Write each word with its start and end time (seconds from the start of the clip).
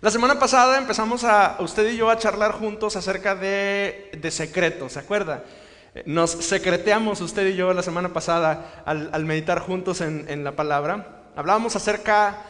La 0.00 0.10
semana 0.10 0.38
pasada 0.38 0.78
empezamos 0.78 1.24
a 1.24 1.56
usted 1.60 1.90
y 1.90 1.96
yo 1.98 2.08
a 2.08 2.16
charlar 2.16 2.52
juntos 2.52 2.96
acerca 2.96 3.34
de, 3.34 4.10
de 4.18 4.30
secretos, 4.30 4.94
¿se 4.94 4.98
acuerda? 4.98 5.44
Nos 6.06 6.30
secreteamos 6.30 7.20
usted 7.20 7.46
y 7.48 7.54
yo 7.54 7.74
la 7.74 7.82
semana 7.82 8.10
pasada 8.10 8.82
al, 8.86 9.24
meditar 9.26 9.58
juntos 9.58 10.00
en, 10.00 10.24
en, 10.28 10.42
la 10.42 10.52
palabra. 10.52 11.24
Hablábamos 11.36 11.76
acerca 11.76 12.44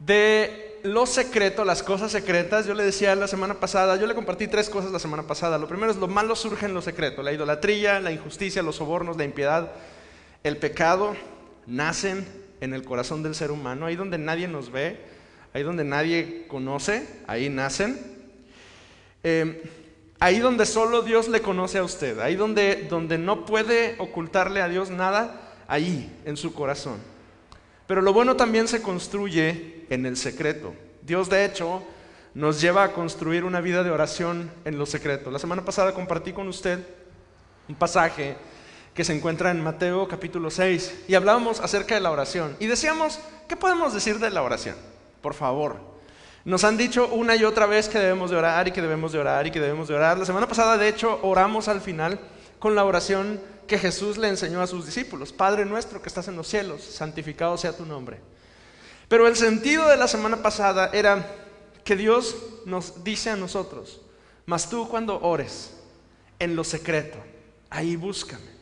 de 0.00 0.80
lo 0.82 1.06
secreto, 1.06 1.64
las 1.64 1.84
cosas 1.84 2.10
secretas. 2.10 2.66
Yo 2.66 2.74
le 2.74 2.82
decía 2.82 3.14
la 3.14 3.28
semana 3.28 3.54
pasada, 3.54 3.94
yo 3.94 4.08
le 4.08 4.16
compartí 4.16 4.48
tres 4.48 4.68
cosas 4.68 4.90
la 4.90 4.98
semana 4.98 5.22
pasada. 5.22 5.56
Lo 5.56 5.68
primero 5.68 5.92
es 5.92 5.98
lo 5.98 6.08
malo 6.08 6.34
surge 6.34 6.66
en 6.66 6.74
lo 6.74 6.82
secreto, 6.82 7.22
la 7.22 7.32
idolatría, 7.32 8.00
la 8.00 8.10
injusticia, 8.10 8.60
los 8.60 8.74
sobornos, 8.74 9.16
la 9.16 9.24
impiedad, 9.24 9.70
el 10.42 10.56
pecado 10.56 11.14
nacen 11.64 12.26
en 12.60 12.74
el 12.74 12.84
corazón 12.84 13.22
del 13.22 13.36
ser 13.36 13.52
humano, 13.52 13.86
ahí 13.86 13.94
donde 13.94 14.18
nadie 14.18 14.48
nos 14.48 14.72
ve, 14.72 14.98
ahí 15.52 15.62
donde 15.62 15.84
nadie 15.84 16.46
conoce, 16.48 17.06
ahí 17.26 17.48
nacen. 17.48 17.98
Em, 19.22 19.56
ahí 20.20 20.38
donde 20.38 20.66
solo 20.66 21.02
Dios 21.02 21.28
le 21.28 21.40
conoce 21.40 21.78
a 21.78 21.84
usted, 21.84 22.18
ahí 22.20 22.36
donde, 22.36 22.86
donde 22.88 23.18
no 23.18 23.46
puede 23.46 23.96
ocultarle 23.98 24.62
a 24.62 24.68
Dios 24.68 24.90
nada, 24.90 25.54
ahí, 25.66 26.12
en 26.24 26.36
su 26.36 26.54
corazón. 26.54 26.98
Pero 27.86 28.02
lo 28.02 28.12
bueno 28.12 28.36
también 28.36 28.68
se 28.68 28.82
construye 28.82 29.86
en 29.90 30.06
el 30.06 30.16
secreto. 30.16 30.74
Dios, 31.02 31.30
de 31.30 31.44
hecho, 31.44 31.82
nos 32.34 32.60
lleva 32.60 32.84
a 32.84 32.92
construir 32.92 33.44
una 33.44 33.60
vida 33.60 33.82
de 33.82 33.90
oración 33.90 34.50
en 34.64 34.78
lo 34.78 34.86
secreto. 34.86 35.30
La 35.30 35.38
semana 35.38 35.64
pasada 35.64 35.94
compartí 35.94 36.32
con 36.32 36.48
usted 36.48 36.80
un 37.68 37.74
pasaje 37.74 38.36
que 38.94 39.04
se 39.04 39.14
encuentra 39.14 39.50
en 39.50 39.62
Mateo 39.62 40.08
capítulo 40.08 40.50
6 40.50 41.04
y 41.08 41.14
hablábamos 41.14 41.60
acerca 41.60 41.94
de 41.94 42.00
la 42.00 42.10
oración. 42.10 42.56
Y 42.60 42.66
decíamos, 42.66 43.20
¿qué 43.48 43.56
podemos 43.56 43.94
decir 43.94 44.18
de 44.18 44.30
la 44.30 44.42
oración? 44.42 44.76
Por 45.20 45.34
favor. 45.34 45.76
Nos 46.44 46.64
han 46.64 46.76
dicho 46.76 47.08
una 47.08 47.36
y 47.36 47.44
otra 47.44 47.66
vez 47.66 47.88
que 47.88 47.98
debemos 47.98 48.30
de 48.30 48.36
orar 48.36 48.68
y 48.68 48.72
que 48.72 48.80
debemos 48.80 49.12
de 49.12 49.18
orar 49.18 49.46
y 49.46 49.50
que 49.50 49.60
debemos 49.60 49.88
de 49.88 49.94
orar. 49.94 50.18
La 50.18 50.24
semana 50.24 50.48
pasada, 50.48 50.78
de 50.78 50.88
hecho, 50.88 51.18
oramos 51.22 51.68
al 51.68 51.80
final 51.80 52.18
con 52.58 52.74
la 52.74 52.84
oración 52.84 53.40
que 53.66 53.78
Jesús 53.78 54.16
le 54.16 54.28
enseñó 54.28 54.62
a 54.62 54.66
sus 54.66 54.86
discípulos. 54.86 55.32
Padre 55.32 55.64
nuestro 55.64 56.00
que 56.00 56.08
estás 56.08 56.26
en 56.28 56.36
los 56.36 56.48
cielos, 56.48 56.82
santificado 56.82 57.58
sea 57.58 57.76
tu 57.76 57.84
nombre. 57.84 58.18
Pero 59.08 59.26
el 59.26 59.36
sentido 59.36 59.88
de 59.88 59.96
la 59.96 60.08
semana 60.08 60.42
pasada 60.42 60.90
era 60.92 61.34
que 61.84 61.96
Dios 61.96 62.36
nos 62.64 63.04
dice 63.04 63.30
a 63.30 63.36
nosotros, 63.36 64.00
mas 64.46 64.68
tú 64.68 64.88
cuando 64.88 65.20
ores 65.20 65.74
en 66.38 66.56
lo 66.56 66.64
secreto, 66.64 67.18
ahí 67.70 67.96
búscame. 67.96 68.58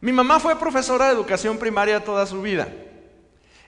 Mi 0.00 0.12
mamá 0.12 0.38
fue 0.38 0.58
profesora 0.58 1.06
de 1.06 1.14
educación 1.14 1.58
primaria 1.58 2.04
toda 2.04 2.26
su 2.26 2.42
vida. 2.42 2.68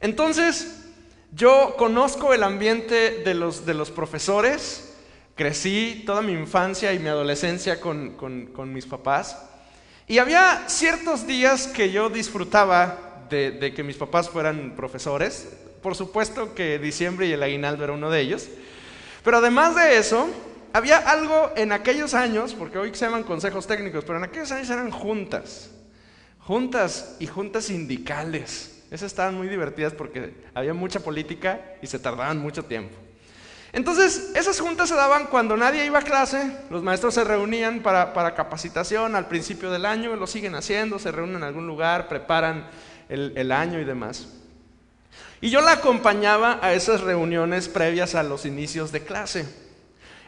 Entonces, 0.01 0.85
yo 1.33 1.75
conozco 1.77 2.33
el 2.33 2.43
ambiente 2.43 3.23
de 3.25 3.35
los, 3.35 3.67
de 3.67 3.75
los 3.75 3.91
profesores, 3.91 4.95
crecí 5.35 6.03
toda 6.07 6.23
mi 6.23 6.33
infancia 6.33 6.93
y 6.93 6.99
mi 6.99 7.09
adolescencia 7.09 7.81
con, 7.81 8.13
con, 8.13 8.73
mis 8.73 8.87
papás, 8.87 9.43
y 10.07 10.19
había 10.19 10.65
ciertos 10.69 11.27
días 11.27 11.67
que 11.67 11.91
yo 11.91 12.09
disfrutaba 12.09 13.27
de, 13.29 13.51
de, 13.51 13.75
que 13.75 13.83
mis 13.83 13.97
papás 13.97 14.31
fueran 14.31 14.75
profesores. 14.77 15.49
Por 15.83 15.95
supuesto 15.95 16.55
que 16.55 16.79
diciembre 16.79 17.27
y 17.27 17.33
el 17.33 17.43
aguinaldo 17.43 17.85
era 17.85 17.93
uno 17.93 18.09
de 18.09 18.21
ellos. 18.21 18.49
Pero 19.25 19.39
además 19.39 19.75
de 19.75 19.99
eso, 19.99 20.29
había 20.73 20.99
algo 20.99 21.53
en 21.57 21.73
aquellos 21.73 22.15
años, 22.15 22.55
porque 22.55 22.79
hoy 22.79 22.95
se 22.95 23.05
llaman 23.05 23.25
consejos 23.25 23.67
técnicos, 23.67 24.05
pero 24.05 24.19
en 24.19 24.25
aquellos 24.25 24.53
años 24.53 24.71
eran 24.71 24.91
juntas. 24.91 25.71
Juntas 26.39 27.17
y 27.19 27.27
juntas 27.27 27.65
sindicales. 27.65 28.76
Esas 28.97 29.13
estaban 29.13 29.35
muy 29.35 29.47
divertidas 29.47 29.93
porque 29.93 30.33
había 30.55 30.73
mucha 30.73 31.01
política 31.01 31.61
y 31.83 31.87
se 31.87 31.99
tardaban 31.99 32.39
mucho 32.39 32.65
tiempo. 32.65 32.97
Entonces, 33.75 34.31
esas 34.35 34.59
juntas 34.59 34.89
se 34.89 34.95
daban 34.95 35.27
cuando 35.27 35.55
nadie 35.55 35.85
iba 35.85 35.99
a 35.99 36.03
clase, 36.03 36.51
los 36.71 36.83
maestros 36.83 37.13
se 37.13 37.23
reunían 37.23 37.81
para, 37.81 38.35
capacitación 38.35 39.15
al 39.15 39.29
principio 39.29 39.71
del 39.71 39.85
año, 39.85 40.17
lo 40.17 40.27
siguen 40.27 40.55
haciendo, 40.55 40.99
se 40.99 41.13
reúnen 41.13 41.37
en 41.37 41.43
algún 41.43 41.67
lugar, 41.67 42.09
preparan 42.09 42.71
el, 43.11 43.35
el 43.37 43.53
año 43.53 43.79
y 43.79 43.85
demás. 43.85 44.29
Y 45.43 45.51
yo 45.51 45.61
la 45.61 45.73
acompañaba 45.73 46.59
a 46.63 46.73
esas 46.73 47.03
reuniones 47.03 47.69
previas 47.69 48.15
a 48.15 48.23
los 48.23 48.47
inicios 48.47 48.93
de 48.93 49.05
clase. 49.05 49.47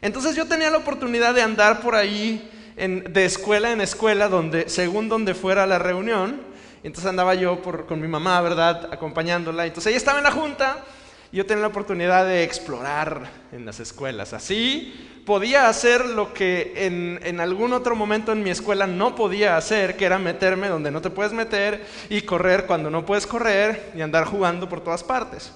Entonces 0.03 0.37
yo 0.37 0.47
tenía 0.47 0.69
la 0.69 0.77
oportunidad 0.77 1.33
de 1.35 1.41
andar 1.41 1.81
por 1.81 1.95
ahí 1.95 2.51
de 2.77 3.25
escuela 3.25 3.73
en 3.73 3.81
escuela, 3.81 4.29
donde, 4.29 4.69
según 4.69 5.09
donde 5.09 5.35
fuera 5.35 5.67
la 5.67 5.79
reunión. 5.79 6.48
Entonces 6.83 7.07
andaba 7.07 7.35
yo 7.35 7.61
con 7.87 8.01
mi 8.01 8.09
mamá, 8.09 8.41
¿verdad? 8.41 8.89
Acompañándola. 8.93 9.67
Entonces 9.67 9.91
ella 9.91 9.97
estaba 9.97 10.19
en 10.19 10.25
la 10.25 10.31
junta 10.31 10.85
y 11.33 11.37
yo 11.37 11.47
tenía 11.47 11.63
la 11.63 11.69
oportunidad 11.69 12.25
de 12.27 12.45
explorar 12.45 13.29
en 13.53 13.67
las 13.67 13.81
escuelas. 13.81 14.33
Así 14.33 15.23
podía 15.27 15.69
hacer 15.69 16.07
lo 16.07 16.33
que 16.33 16.73
en, 16.87 17.21
en, 17.23 17.41
algún 17.41 17.73
otro 17.73 17.95
momento 17.95 18.33
en 18.33 18.43
mi 18.43 18.51
escuela 18.51 18.87
no 18.87 19.15
podía 19.15 19.57
hacer, 19.57 19.97
que 19.97 20.07
era 20.07 20.19
meterme 20.19 20.69
donde 20.69 20.91
no 20.91 21.03
te 21.03 21.11
puedes 21.11 21.33
meter 21.33 21.85
y 22.09 22.23
correr 22.23 22.65
cuando 22.65 22.91
no 22.91 23.05
puedes 23.05 23.27
correr 23.27 23.93
y 23.95 24.01
andar 24.01 24.25
jugando 24.25 24.69
por 24.69 24.81
todas 24.81 25.05
partes. 25.05 25.53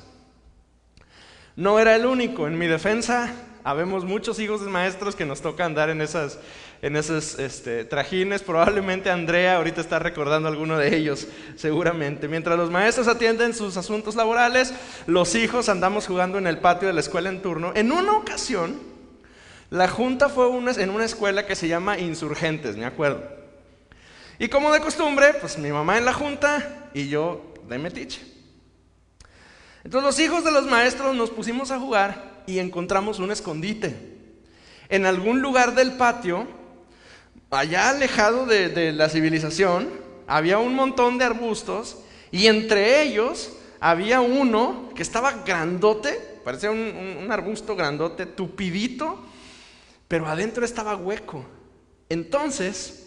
No 1.57 1.79
era 1.79 1.95
el 1.95 2.07
único. 2.07 2.47
En 2.47 2.59
mi 2.59 2.67
defensa, 2.67 3.33
habemos 3.65 4.05
muchos 4.05 4.39
hijos 4.41 4.65
de 4.65 4.71
maestros 4.71 5.17
que 5.17 5.27
nos 5.27 5.41
toca 5.41 5.65
andar 5.65 5.91
en 5.91 6.01
esas 6.01 6.39
en 6.83 6.97
esos 6.97 7.39
este, 7.39 7.85
trajines. 7.85 8.43
Probablemente 8.43 9.09
Andrea 9.09 9.57
ahorita 9.57 9.81
está 9.81 10.01
recordando 10.01 10.49
alguno 10.49 10.77
de 10.77 10.95
ellos, 10.95 11.29
seguramente. 11.57 12.29
Mientras 12.29 12.59
los 12.59 12.71
maestros 12.71 13.07
atienden 13.07 13.55
sus 13.55 13.77
asuntos 13.77 14.17
laborales, 14.17 14.75
los 15.07 15.35
hijos 15.37 15.69
andamos 15.69 16.07
jugando 16.07 16.39
en 16.39 16.49
el 16.49 16.59
patio 16.59 16.89
de 16.89 16.95
la 16.95 17.01
escuela 17.01 17.29
en 17.29 17.41
turno. 17.41 17.73
En 17.75 17.93
una 17.93 18.13
ocasión, 18.13 18.79
la 19.71 19.89
junta 19.89 20.29
fue 20.29 20.49
en 20.49 20.91
una 20.91 21.05
escuela 21.05 21.47
que 21.47 21.55
se 21.55 21.69
llama 21.69 21.99
Insurgentes, 21.99 22.77
me 22.77 22.85
acuerdo. 22.85 23.23
Y 24.39 24.49
como 24.49 24.73
de 24.73 24.81
costumbre, 24.81 25.35
pues 25.35 25.57
mi 25.57 25.71
mamá 25.71 25.99
en 25.99 26.05
la 26.05 26.13
junta 26.13 26.91
y 26.93 27.09
yo 27.09 27.55
de 27.69 27.79
metiche. 27.79 28.21
Entonces 29.85 30.05
los 30.05 30.19
hijos 30.19 30.45
de 30.45 30.51
los 30.51 30.67
maestros 30.67 31.15
nos 31.15 31.31
pusimos 31.31 31.71
a 31.71 31.79
jugar 31.79 32.43
y 32.47 32.59
encontramos 32.59 33.21
un 33.21 33.31
escondite. 33.31 33.95
En 34.89 35.07
algún 35.07 35.41
lugar 35.41 35.75
del 35.75 35.93
patio 35.93 36.62
allá 37.53 37.91
alejado 37.91 38.47
de, 38.47 38.93
la 38.93 39.09
civilización, 39.09 39.91
había 40.27 40.59
un 40.59 40.75
montón 40.75 41.19
de 41.19 41.25
arbustos 41.25 41.99
y 42.31 42.47
entre 42.47 43.03
ellos 43.03 43.53
había 43.81 44.21
uno 44.21 44.91
que 44.95 45.03
estaba 45.03 45.43
grandote, 45.45 46.19
parecía 46.45 46.71
un, 46.71 47.29
arbusto 47.31 47.77
grandote, 47.77 48.27
tupidito, 48.27 49.23
pero 50.09 50.27
adentro 50.27 50.65
estaba 50.65 50.97
hueco. 50.97 51.45
Entonces, 52.09 53.07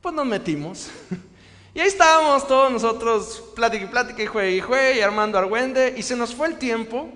pues 0.00 0.14
nos 0.14 0.26
metimos. 0.26 0.90
Y 1.72 1.78
ahí 1.78 1.86
estábamos 1.86 2.48
todos 2.48 2.72
nosotros, 2.72 3.44
plática 3.54 3.84
y 3.84 3.86
plática 3.86 4.20
y 4.24 4.26
juegue 4.26 4.56
y 4.56 4.60
juegue, 4.60 4.98
y 4.98 5.00
armando 5.02 5.38
argüende, 5.38 5.94
y 5.96 6.02
se 6.02 6.16
nos 6.16 6.34
fue 6.34 6.48
el 6.48 6.58
tiempo. 6.58 7.08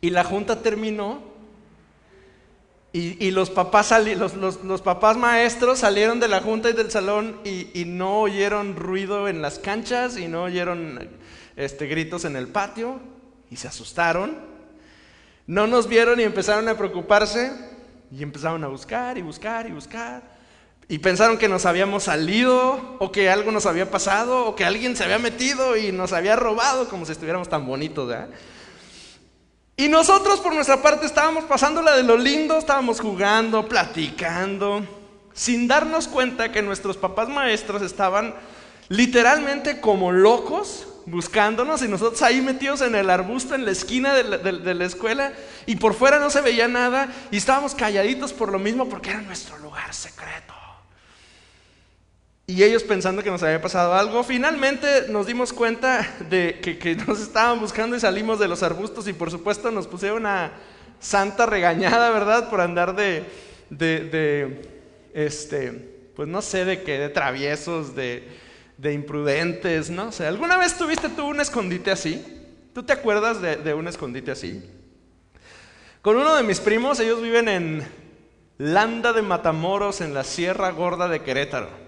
Y 0.00 0.10
la 0.10 0.22
junta 0.22 0.62
terminó 0.62 1.20
y, 2.98 3.30
los, 3.30 3.50
papás 3.50 5.16
maestros 5.18 5.80
salieron 5.80 6.18
de 6.18 6.28
la 6.28 6.40
junta 6.40 6.70
y 6.70 6.72
del 6.72 6.90
salón 6.90 7.38
y, 7.44 7.84
no 7.84 8.20
oyeron 8.20 8.74
ruido 8.74 9.28
en 9.28 9.42
las 9.42 9.58
canchas 9.58 10.16
y 10.16 10.28
no 10.28 10.44
oyeron 10.44 11.10
este, 11.56 11.86
gritos 11.88 12.24
en 12.24 12.36
el 12.36 12.48
patio 12.48 12.98
y 13.50 13.56
se 13.56 13.68
asustaron. 13.68 14.38
No 15.46 15.66
nos 15.66 15.88
vieron 15.88 16.20
y 16.20 16.22
empezaron 16.22 16.68
a 16.68 16.78
preocuparse 16.78 17.52
y 18.10 18.22
empezaron 18.22 18.64
a 18.64 18.68
buscar 18.68 19.18
y 19.18 19.22
buscar 19.22 19.66
y 19.66 19.72
buscar. 19.72 20.22
Y 20.88 20.98
pensaron 20.98 21.36
que 21.36 21.48
nos 21.48 21.66
habíamos 21.66 22.04
salido 22.04 22.96
o 22.98 23.12
que 23.12 23.28
algo 23.28 23.52
nos 23.52 23.66
había 23.66 23.90
pasado 23.90 24.46
o 24.46 24.56
que 24.56 24.64
alguien 24.64 24.96
se 24.96 25.04
había 25.04 25.18
metido 25.18 25.76
y 25.76 25.92
nos 25.92 26.14
había 26.14 26.34
robado 26.34 26.88
como 26.88 27.04
si 27.04 27.12
estuviéramos 27.12 27.50
tan 27.50 27.66
bonitos. 27.66 28.08
¿verdad? 28.08 28.28
Y 29.78 29.88
nosotros 29.88 30.40
por 30.40 30.54
nuestra 30.54 30.80
parte 30.80 31.04
estábamos 31.04 31.44
pasándola 31.44 31.94
de 31.94 32.02
lo 32.02 32.16
lindo, 32.16 32.56
estábamos 32.56 32.98
jugando, 32.98 33.68
platicando, 33.68 34.82
sin 35.34 35.68
darnos 35.68 36.08
cuenta 36.08 36.50
que 36.50 36.62
nuestros 36.62 36.96
papás 36.96 37.28
maestros 37.28 37.82
estaban 37.82 38.34
literalmente 38.88 39.80
como 39.80 40.12
locos 40.12 40.86
buscándonos 41.04 41.82
y 41.82 41.88
nosotros 41.88 42.22
ahí 42.22 42.40
metidos 42.40 42.80
en 42.80 42.94
el 42.94 43.10
arbusto 43.10 43.54
en 43.54 43.64
la 43.64 43.70
esquina 43.70 44.14
de 44.14 44.24
la, 44.24 44.38
de 44.38 44.74
la, 44.74 44.84
escuela 44.84 45.32
y 45.66 45.76
por 45.76 45.94
fuera 45.94 46.18
no 46.18 46.30
se 46.30 46.40
veía 46.40 46.66
nada 46.68 47.08
y 47.30 47.36
estábamos 47.36 47.74
calladitos 47.74 48.32
por 48.32 48.50
lo 48.50 48.58
mismo 48.58 48.88
porque 48.88 49.10
era 49.10 49.20
nuestro 49.20 49.58
lugar 49.58 49.92
secreto. 49.92 50.45
Y 52.48 52.62
ellos 52.62 52.84
pensando 52.84 53.24
que 53.24 53.30
nos 53.30 53.42
había 53.42 53.60
pasado 53.60 53.92
algo, 53.94 54.22
finalmente 54.22 55.08
nos 55.08 55.26
dimos 55.26 55.52
cuenta 55.52 56.06
de 56.30 56.60
que, 56.60 56.94
nos 56.94 57.20
estaban 57.20 57.58
buscando 57.58 57.96
y 57.96 58.00
salimos 58.00 58.38
de 58.38 58.46
los 58.46 58.62
arbustos 58.62 59.08
y 59.08 59.12
por 59.12 59.32
supuesto 59.32 59.72
nos 59.72 59.88
pusieron 59.88 60.18
una 60.18 60.52
santa 61.00 61.44
regañada, 61.46 62.08
¿verdad? 62.10 62.48
Por 62.48 62.60
andar 62.60 62.94
de, 62.94 63.24
de, 63.68 64.62
este, 65.12 65.72
pues 66.14 66.28
no 66.28 66.40
sé 66.40 66.64
de 66.64 66.82
qué, 66.82 66.98
de 67.00 67.08
traviesos, 67.08 67.96
de, 67.96 68.28
de 68.78 68.92
imprudentes, 68.92 69.90
¿no? 69.90 70.10
O 70.10 70.22
¿alguna 70.22 70.56
vez 70.56 70.78
tuviste 70.78 71.08
tú 71.08 71.26
un 71.26 71.40
escondite 71.40 71.90
así? 71.90 72.24
¿Tú 72.72 72.84
te 72.84 72.92
acuerdas 72.92 73.42
de, 73.42 73.56
de 73.56 73.74
un 73.74 73.88
escondite 73.88 74.30
así? 74.30 74.62
Con 76.00 76.16
uno 76.16 76.36
de 76.36 76.44
mis 76.44 76.60
primos, 76.60 77.00
ellos 77.00 77.20
viven 77.20 77.48
en 77.48 77.84
Landa 78.56 79.12
de 79.12 79.22
Matamoros, 79.22 80.00
en 80.00 80.14
la 80.14 80.22
Sierra 80.22 80.70
Gorda 80.70 81.08
de 81.08 81.22
Querétaro. 81.22 81.85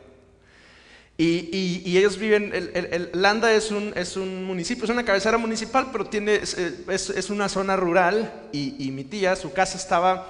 Y, 1.20 1.99
ellos 1.99 2.17
viven, 2.17 2.53
el, 2.55 3.11
Landa 3.12 3.53
es 3.53 3.73
un, 3.73 3.93
es 3.97 4.17
un, 4.17 4.44
municipio, 4.44 4.85
es 4.85 4.91
una 4.91 5.05
cabecera 5.05 5.37
municipal, 5.37 5.88
pero 5.91 6.05
tiene, 6.06 6.37
es, 6.37 6.55
es, 6.56 7.31
una 7.31 7.49
zona 7.49 7.75
rural 7.75 8.49
y, 8.53 8.88
mi 8.93 9.03
tía, 9.03 9.35
su 9.35 9.53
casa 9.53 9.76
estaba, 9.79 10.29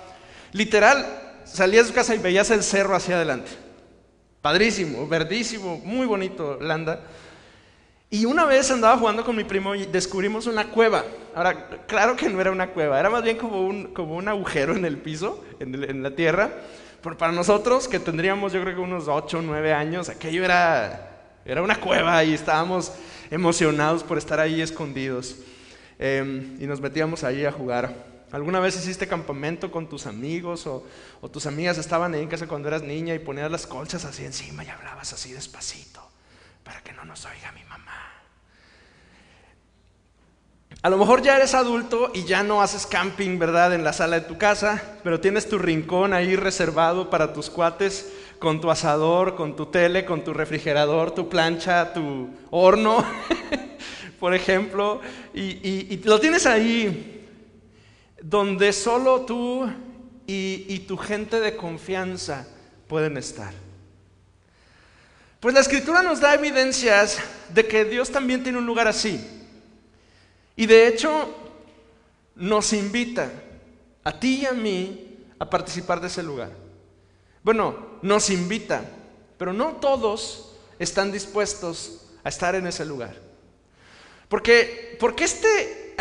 literal, 0.52 1.40
salía 1.44 1.82
de 1.82 1.88
su 1.88 1.92
casa 1.92 2.14
y 2.14 2.18
veías 2.18 2.50
el 2.50 2.62
cerro 2.62 2.96
hacia 2.96 3.16
adelante. 3.16 3.50
Padrísimo, 4.40 5.06
verdísimo, 5.06 5.78
muy 5.84 6.06
bonito 6.06 6.58
Landa. 6.58 7.02
Y 8.08 8.24
una 8.24 8.46
vez 8.46 8.70
andaba 8.70 8.96
jugando 8.96 9.26
con 9.26 9.36
mi 9.36 9.44
primo 9.44 9.74
y 9.74 9.84
descubrimos 9.84 10.46
una 10.46 10.70
cueva. 10.70 11.04
Ahora, 11.34 11.68
claro 11.86 12.16
que 12.16 12.30
no 12.30 12.40
era 12.40 12.50
una 12.50 12.70
cueva, 12.70 12.98
era 12.98 13.10
más 13.10 13.22
bien 13.22 13.36
como 13.36 13.60
un, 13.60 13.92
como 13.92 14.16
un 14.16 14.26
agujero 14.26 14.74
en 14.74 14.86
el 14.86 14.96
piso, 14.96 15.44
en, 15.60 15.84
en 15.84 16.02
la 16.02 16.12
tierra. 16.12 16.50
Pero 17.02 17.16
para 17.16 17.32
nosotros, 17.32 17.86
que 17.86 18.00
tendríamos 18.00 18.52
yo 18.52 18.60
creo 18.62 18.74
que 18.74 18.80
unos 18.80 19.08
8 19.08 19.38
o 19.38 19.42
9 19.42 19.72
años, 19.72 20.08
aquello 20.08 20.44
era, 20.44 21.20
era 21.44 21.62
una 21.62 21.80
cueva 21.80 22.22
y 22.24 22.34
estábamos 22.34 22.92
emocionados 23.30 24.02
por 24.02 24.18
estar 24.18 24.40
ahí 24.40 24.60
escondidos. 24.60 25.36
Em, 25.98 26.56
y 26.60 26.66
nos 26.66 26.80
metíamos 26.80 27.24
ahí 27.24 27.44
a 27.44 27.52
jugar. 27.52 27.92
¿Alguna 28.30 28.60
vez 28.60 28.76
hiciste 28.76 29.06
campamento 29.06 29.70
con 29.70 29.88
tus 29.88 30.06
amigos 30.06 30.66
o, 30.66 30.86
o, 31.20 31.30
tus 31.30 31.46
amigas 31.46 31.78
estaban 31.78 32.14
ahí 32.14 32.22
en 32.22 32.28
casa 32.28 32.46
cuando 32.46 32.68
eras 32.68 32.82
niña 32.82 33.14
y 33.14 33.18
ponías 33.18 33.50
las 33.50 33.66
colchas 33.66 34.04
así 34.04 34.24
encima 34.24 34.64
y 34.64 34.68
hablabas 34.68 35.12
así 35.12 35.32
despacito 35.32 36.06
para 36.62 36.82
que 36.82 36.92
no 36.92 37.04
nos 37.04 37.24
oiga 37.24 37.52
mi 37.52 37.64
mamá? 37.64 38.07
A 40.80 40.90
lo 40.90 40.96
mejor 40.96 41.22
ya 41.22 41.36
eres 41.36 41.54
adulto 41.54 42.12
y 42.14 42.22
ya 42.22 42.44
no 42.44 42.62
haces 42.62 42.86
camping, 42.86 43.36
¿verdad? 43.36 43.74
En 43.74 43.82
la 43.82 43.92
sala 43.92 44.20
de 44.20 44.26
tu 44.26 44.38
casa, 44.38 44.80
pero 45.02 45.18
tienes 45.18 45.48
tu 45.48 45.58
rincón 45.58 46.12
ahí 46.12 46.36
reservado 46.36 47.10
para 47.10 47.32
tus 47.32 47.50
cuates 47.50 48.12
con 48.38 48.60
tu 48.60 48.70
asador, 48.70 49.34
con 49.34 49.56
tu 49.56 49.66
tele, 49.66 50.04
con 50.04 50.22
tu 50.22 50.32
refrigerador, 50.32 51.10
tu 51.10 51.28
plancha, 51.28 51.92
tu 51.92 52.28
horno, 52.52 53.04
por 54.20 54.34
ejemplo, 54.34 55.00
y, 55.34 56.00
lo 56.04 56.20
tienes 56.20 56.46
ahí 56.46 57.26
donde 58.22 58.72
solo 58.72 59.22
tú 59.22 59.68
y 60.28 60.78
tu 60.80 60.96
gente 60.96 61.40
de 61.40 61.56
confianza 61.56 62.46
pueden 62.86 63.16
estar. 63.16 63.52
Pues 65.40 65.54
la 65.54 65.60
escritura 65.60 66.02
nos 66.02 66.20
da 66.20 66.34
evidencias 66.34 67.18
de 67.52 67.66
que 67.66 67.84
Dios 67.84 68.10
también 68.10 68.44
tiene 68.44 68.58
un 68.58 68.66
lugar 68.66 68.86
así. 68.86 69.37
Y 70.58 70.66
de 70.66 70.88
hecho 70.88 71.32
nos 72.34 72.72
invita 72.72 73.30
a 74.02 74.18
ti 74.18 74.40
y 74.42 74.46
a 74.46 74.52
mí 74.52 75.16
a 75.38 75.48
participar 75.48 76.00
de 76.00 76.08
ese 76.08 76.20
lugar. 76.20 76.50
Bueno, 77.44 77.76
nos 78.02 78.28
invita, 78.28 78.82
pero 79.38 79.52
no 79.52 79.76
todos 79.76 80.56
están 80.80 81.12
dispuestos 81.12 82.08
a 82.24 82.28
estar 82.28 82.56
en 82.56 82.66
ese 82.66 82.84
lugar. 82.84 83.14
Porque, 84.28 84.96
porque 84.98 85.24
este, 85.24 85.94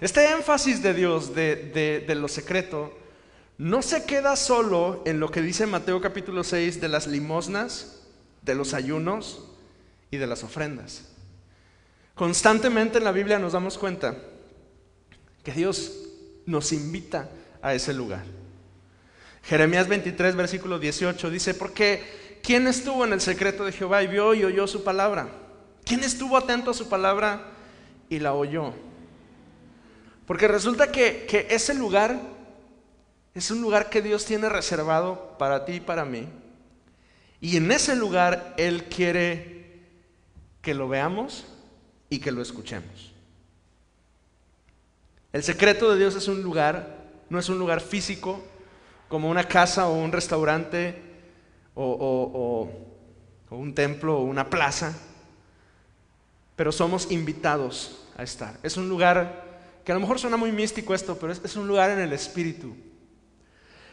este 0.00 0.28
énfasis 0.28 0.82
de 0.82 0.92
Dios 0.92 1.32
de, 1.32 2.02
de 2.04 2.14
lo 2.16 2.26
secreto 2.26 2.92
no 3.58 3.80
se 3.80 4.04
queda 4.04 4.34
solo 4.34 5.04
en 5.06 5.20
lo 5.20 5.30
que 5.30 5.40
dice 5.40 5.66
Mateo 5.66 6.00
capítulo 6.00 6.42
6 6.42 6.80
de 6.80 6.88
las 6.88 7.06
limosnas, 7.06 8.02
de 8.42 8.56
los 8.56 8.74
ayunos 8.74 9.44
y 10.10 10.16
de 10.16 10.26
las 10.26 10.42
ofrendas. 10.42 11.13
Constantemente 12.14 12.98
en 12.98 13.04
la 13.04 13.12
Biblia 13.12 13.38
nos 13.40 13.54
damos 13.54 13.76
cuenta 13.76 14.16
que 15.42 15.52
Dios 15.52 15.92
nos 16.46 16.72
invita 16.72 17.28
a 17.60 17.74
ese 17.74 17.92
lugar. 17.92 18.24
Jeremías 19.42 19.88
23, 19.88 20.36
versículo 20.36 20.78
18 20.78 21.28
dice, 21.28 21.54
porque 21.54 22.40
¿quién 22.42 22.66
estuvo 22.68 23.04
en 23.04 23.12
el 23.12 23.20
secreto 23.20 23.64
de 23.64 23.72
Jehová 23.72 24.02
y 24.02 24.06
vio 24.06 24.32
y 24.34 24.44
oyó 24.44 24.66
su 24.66 24.84
palabra? 24.84 25.28
¿Quién 25.84 26.04
estuvo 26.04 26.36
atento 26.36 26.70
a 26.70 26.74
su 26.74 26.88
palabra 26.88 27.46
y 28.08 28.20
la 28.20 28.32
oyó? 28.32 28.72
Porque 30.24 30.46
resulta 30.46 30.92
que, 30.92 31.26
que 31.28 31.48
ese 31.50 31.74
lugar 31.74 32.20
es 33.34 33.50
un 33.50 33.60
lugar 33.60 33.90
que 33.90 34.00
Dios 34.00 34.24
tiene 34.24 34.48
reservado 34.48 35.36
para 35.36 35.64
ti 35.64 35.74
y 35.74 35.80
para 35.80 36.04
mí. 36.04 36.28
Y 37.40 37.56
en 37.56 37.72
ese 37.72 37.96
lugar 37.96 38.54
Él 38.56 38.84
quiere 38.84 39.82
que 40.62 40.72
lo 40.72 40.88
veamos 40.88 41.44
y 42.10 42.18
que 42.18 42.32
lo 42.32 42.42
escuchemos. 42.42 43.12
El 45.32 45.42
secreto 45.42 45.92
de 45.92 45.98
Dios 45.98 46.14
es 46.14 46.28
un 46.28 46.42
lugar, 46.42 46.96
no 47.28 47.38
es 47.38 47.48
un 47.48 47.58
lugar 47.58 47.80
físico, 47.80 48.40
como 49.08 49.28
una 49.28 49.46
casa 49.48 49.88
o 49.88 49.94
un 49.94 50.12
restaurante 50.12 50.96
o, 51.74 52.70
un 53.50 53.74
templo 53.74 54.18
o 54.18 54.22
una 54.22 54.48
plaza, 54.48 54.92
pero 56.56 56.72
somos 56.72 57.10
invitados 57.10 58.06
a 58.16 58.22
estar. 58.22 58.58
Es 58.62 58.76
un 58.76 58.88
lugar 58.88 59.44
que 59.84 59.92
a 59.92 59.94
lo 59.94 60.00
mejor 60.00 60.18
suena 60.18 60.36
muy 60.36 60.52
místico 60.52 60.94
esto, 60.94 61.16
pero 61.18 61.32
es, 61.32 61.56
un 61.56 61.68
lugar 61.68 61.90
en 61.90 62.00
el 62.00 62.12
espíritu. 62.12 62.74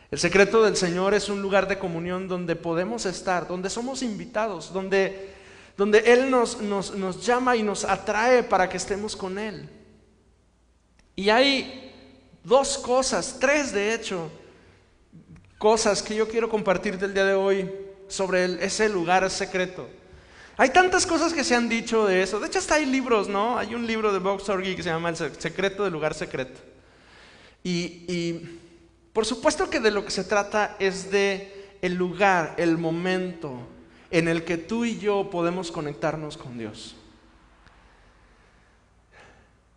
El 0.10 0.20
secreto 0.20 0.64
del 0.64 0.76
Señor 0.76 1.14
es 1.14 1.30
un 1.30 1.42
lugar 1.42 1.68
de 1.68 1.80
comunión 1.80 2.28
donde 2.28 2.56
podemos 2.56 3.06
estar, 3.06 3.48
donde 3.48 3.70
somos 3.70 4.04
invitados, 4.04 4.74
donde 4.74 5.34
donde 5.82 5.98
Él 6.14 6.30
nos, 6.30 6.62
nos, 6.62 7.26
llama 7.26 7.56
y 7.56 7.64
nos 7.64 7.86
atrae 7.86 8.44
para 8.44 8.70
que 8.70 8.78
estemos 8.78 9.16
con 9.16 9.40
Él. 9.40 9.68
Y 11.16 11.32
hay 11.32 11.92
dos 12.44 12.78
cosas, 12.78 13.38
tres 13.40 13.72
de 13.72 13.96
hecho, 13.96 14.30
cosas 15.58 16.04
que 16.04 16.14
yo 16.14 16.28
quiero 16.28 16.48
compartir 16.50 17.00
del 17.00 17.16
día 17.16 17.26
de 17.26 17.34
hoy 17.34 17.72
sobre 18.08 18.64
ese 18.64 18.90
lugar 18.90 19.28
secreto. 19.32 19.90
Hay 20.56 20.70
tantas 20.70 21.08
cosas 21.08 21.34
que 21.34 21.44
se 21.44 21.56
han 21.56 21.68
dicho 21.68 22.06
de 22.06 22.22
eso. 22.22 22.40
De 22.40 22.46
hecho, 22.46 22.60
hasta 22.60 22.76
hay 22.76 22.86
libros, 22.86 23.28
¿no? 23.28 23.58
Hay 23.58 23.74
un 23.74 23.88
libro 23.88 24.14
de 24.14 24.20
Box 24.20 24.50
Orgy 24.50 24.76
que 24.76 24.84
se 24.84 24.90
llama 24.90 25.10
El 25.10 25.16
secreto 25.16 25.84
del 25.84 25.94
lugar 25.94 26.14
secreto. 26.14 26.62
Y, 27.64 28.06
y 28.08 28.60
por 29.14 29.26
supuesto 29.26 29.68
que 29.68 29.80
de 29.80 29.90
lo 29.90 30.06
que 30.06 30.12
se 30.12 30.26
trata 30.26 30.76
es 30.78 31.10
de 31.10 31.76
el 31.82 31.96
lugar, 31.96 32.54
el 32.58 32.78
momento, 32.78 33.68
en 34.12 34.28
el 34.28 34.44
que 34.44 34.58
tú 34.58 34.86
y 34.86 35.00
yo 35.00 35.30
podemos 35.30 35.72
conectarnos 35.72 36.38
con 36.38 36.58
Dios. 36.58 36.96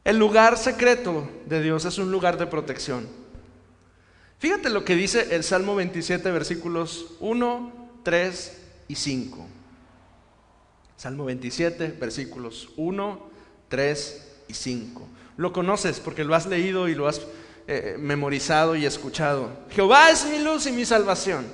El 0.04 0.19
lugar 0.19 0.58
secreto 0.58 1.28
de 1.46 1.62
Dios 1.62 1.84
es 1.86 1.96
un 1.98 2.12
lugar 2.12 2.36
de 2.36 2.46
protección. 2.46 3.08
Fíjate 4.38 4.69
lo 4.69 4.84
que 4.84 4.96
dice 4.96 5.34
el 5.34 5.43
Salmo 5.43 5.74
27, 5.76 6.31
versículos 6.31 7.14
1, 7.20 7.72
3 8.03 8.62
y 8.88 8.94
5. 8.96 9.46
Salmo 10.98 11.24
27, 11.24 11.96
versículos 11.98 12.69
1, 12.76 13.22
3 13.69 14.29
y 14.48 14.55
5. 14.55 15.08
Lo 15.38 15.53
conoces 15.53 16.00
porque 16.00 16.24
lo 16.24 16.34
has 16.34 16.46
leído 16.46 16.88
y 16.88 16.94
lo 16.94 17.08
has 17.08 17.22
eh, 17.67 17.96
memorizado 17.98 18.76
y 18.76 18.84
escuchado. 18.84 19.50
Jehová 19.70 20.10
es 20.10 20.26
mi 20.26 20.38
luz 20.38 20.67
y 20.67 20.72
mi 20.72 20.84
salvación. 20.84 21.46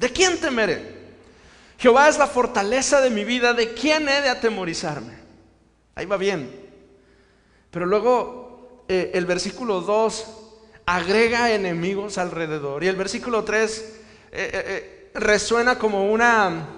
¿De 0.00 0.10
quién 0.10 0.40
temeré? 0.40 1.01
Jehová 1.82 2.08
es 2.08 2.16
la 2.16 2.28
fortaleza 2.28 3.00
de 3.00 3.10
mi 3.10 3.24
vida, 3.24 3.54
¿de 3.54 3.74
quién 3.74 4.08
he 4.08 4.22
de 4.22 4.28
atemorizarme? 4.28 5.14
Ahí 5.96 6.06
va 6.06 6.16
bien. 6.16 6.48
Pero 7.72 7.86
luego 7.86 8.84
eh, 8.86 9.10
el 9.14 9.26
versículo 9.26 9.80
2 9.80 10.26
agrega 10.86 11.50
enemigos 11.50 12.18
alrededor 12.18 12.84
y 12.84 12.86
el 12.86 12.94
versículo 12.94 13.42
3 13.42 14.00
eh, 14.30 14.30
eh, 14.32 15.10
resuena 15.14 15.76
como 15.76 16.12
una 16.12 16.68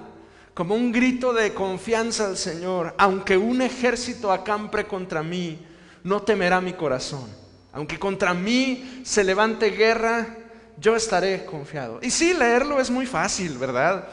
como 0.55 0.75
un 0.75 0.91
grito 0.91 1.35
de 1.35 1.53
confianza 1.53 2.25
al 2.25 2.39
Señor. 2.39 2.95
Aunque 2.97 3.37
un 3.37 3.61
ejército 3.61 4.33
acampe 4.33 4.87
contra 4.87 5.23
mí, 5.23 5.67
no 6.03 6.23
temerá 6.23 6.63
mi 6.63 6.73
corazón. 6.73 7.29
Aunque 7.75 7.99
contra 7.99 8.33
mí 8.33 9.03
se 9.05 9.23
levante 9.23 9.69
guerra, 9.69 10.35
yo 10.79 10.97
estaré 10.97 11.45
confiado. 11.45 11.99
Y 12.01 12.11
sí, 12.11 12.33
leerlo 12.33 12.81
es 12.81 12.89
muy 12.89 13.05
fácil, 13.05 13.59
¿verdad? 13.59 14.09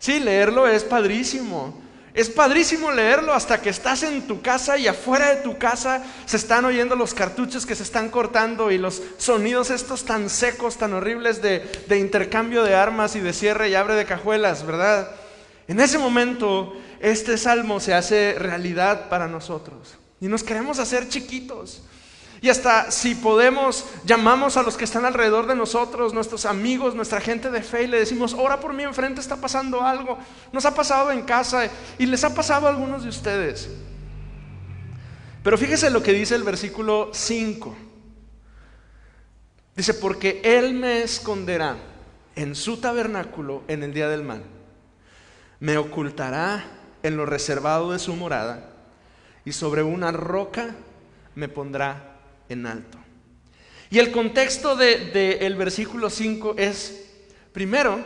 Sí, 0.00 0.18
leerlo 0.18 0.66
es 0.66 0.82
padrísimo. 0.82 1.78
Es 2.14 2.28
padrísimo 2.28 2.90
leerlo 2.90 3.32
hasta 3.34 3.60
que 3.60 3.68
estás 3.68 4.02
en 4.02 4.26
tu 4.26 4.42
casa 4.42 4.76
y 4.76 4.88
afuera 4.88 5.32
de 5.32 5.42
tu 5.42 5.58
casa 5.58 6.02
se 6.26 6.38
están 6.38 6.64
oyendo 6.64 6.96
los 6.96 7.14
cartuchos 7.14 7.64
que 7.66 7.76
se 7.76 7.84
están 7.84 8.08
cortando 8.08 8.72
y 8.72 8.78
los 8.78 9.00
sonidos 9.18 9.70
estos 9.70 10.04
tan 10.04 10.28
secos, 10.28 10.76
tan 10.76 10.92
horribles 10.94 11.40
de, 11.40 11.70
de 11.86 11.98
intercambio 12.00 12.64
de 12.64 12.74
armas 12.74 13.14
y 13.14 13.20
de 13.20 13.32
cierre 13.32 13.68
y 13.68 13.76
abre 13.76 13.94
de 13.94 14.06
cajuelas, 14.06 14.66
¿verdad? 14.66 15.12
En 15.68 15.78
ese 15.78 15.98
momento 15.98 16.74
este 16.98 17.38
salmo 17.38 17.78
se 17.78 17.94
hace 17.94 18.34
realidad 18.38 19.08
para 19.08 19.28
nosotros 19.28 19.94
y 20.20 20.26
nos 20.26 20.42
queremos 20.42 20.80
hacer 20.80 21.08
chiquitos. 21.08 21.82
Y 22.42 22.48
hasta 22.48 22.90
si 22.90 23.14
podemos, 23.14 23.84
llamamos 24.04 24.56
a 24.56 24.62
los 24.62 24.76
que 24.76 24.84
están 24.84 25.04
alrededor 25.04 25.46
de 25.46 25.54
nosotros, 25.54 26.14
nuestros 26.14 26.46
amigos, 26.46 26.94
nuestra 26.94 27.20
gente 27.20 27.50
de 27.50 27.62
fe, 27.62 27.82
y 27.82 27.86
le 27.86 27.98
decimos, 27.98 28.32
ora 28.32 28.60
por 28.60 28.72
mí, 28.72 28.82
enfrente 28.82 29.20
está 29.20 29.36
pasando 29.36 29.82
algo. 29.82 30.18
Nos 30.50 30.64
ha 30.64 30.74
pasado 30.74 31.12
en 31.12 31.22
casa 31.22 31.68
y 31.98 32.06
les 32.06 32.24
ha 32.24 32.34
pasado 32.34 32.66
a 32.66 32.70
algunos 32.70 33.02
de 33.02 33.10
ustedes. 33.10 33.68
Pero 35.42 35.58
fíjese 35.58 35.90
lo 35.90 36.02
que 36.02 36.12
dice 36.12 36.34
el 36.34 36.42
versículo 36.42 37.10
5. 37.12 37.76
Dice, 39.76 39.94
porque 39.94 40.40
Él 40.42 40.72
me 40.74 41.02
esconderá 41.02 41.76
en 42.36 42.54
su 42.54 42.78
tabernáculo 42.78 43.62
en 43.68 43.82
el 43.82 43.92
día 43.92 44.08
del 44.08 44.22
mal. 44.22 44.42
Me 45.58 45.76
ocultará 45.76 46.64
en 47.02 47.18
lo 47.18 47.26
reservado 47.26 47.92
de 47.92 47.98
su 47.98 48.16
morada 48.16 48.70
y 49.44 49.52
sobre 49.52 49.82
una 49.82 50.10
roca 50.10 50.74
me 51.34 51.48
pondrá 51.48 52.09
en 52.50 52.66
alto. 52.66 52.98
Y 53.90 53.98
el 53.98 54.12
contexto 54.12 54.76
del 54.76 55.12
de, 55.12 55.54
versículo 55.56 56.10
5 56.10 56.54
es, 56.58 57.06
primero, 57.52 57.98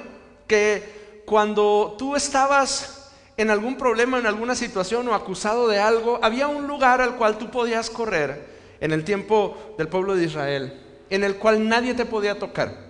que 0.47 1.23
cuando 1.27 1.97
tú 1.99 2.15
estabas 2.17 3.11
en 3.37 3.51
algún 3.51 3.77
problema, 3.77 4.19
en 4.19 4.27
alguna 4.27 4.55
situación 4.55 5.09
o 5.09 5.15
acusado 5.15 5.69
de 5.69 5.81
algo, 5.81 6.21
había 6.23 6.47
un 6.47 6.67
lugar 6.67 7.01
al 7.01 7.17
cual 7.17 7.37
tú 7.37 7.51
podías 7.51 7.91
correr 7.91 8.47
en 8.81 8.93
el 8.93 9.05
tiempo 9.05 9.75
del 9.77 9.89
pueblo 9.89 10.15
de 10.15 10.25
Israel, 10.25 10.81
en 11.11 11.25
el 11.25 11.37
cual 11.37 11.69
nadie 11.69 11.95
te 11.95 12.07
podía 12.07 12.39
tocar. 12.39 12.85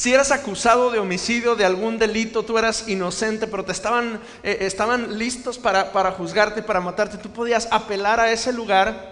Si 0.00 0.14
eras 0.14 0.30
acusado 0.30 0.90
de 0.90 0.98
homicidio, 0.98 1.56
de 1.56 1.64
algún 1.64 1.98
delito, 1.98 2.42
tú 2.42 2.56
eras 2.56 2.88
inocente, 2.88 3.46
pero 3.46 3.64
te 3.64 3.72
estaban, 3.72 4.20
eh, 4.42 4.58
estaban 4.60 5.18
listos 5.18 5.58
para, 5.58 5.92
para 5.92 6.12
juzgarte, 6.12 6.62
para 6.62 6.80
matarte, 6.80 7.18
tú 7.18 7.30
podías 7.30 7.68
apelar 7.70 8.18
a 8.18 8.32
ese 8.32 8.52
lugar. 8.52 9.09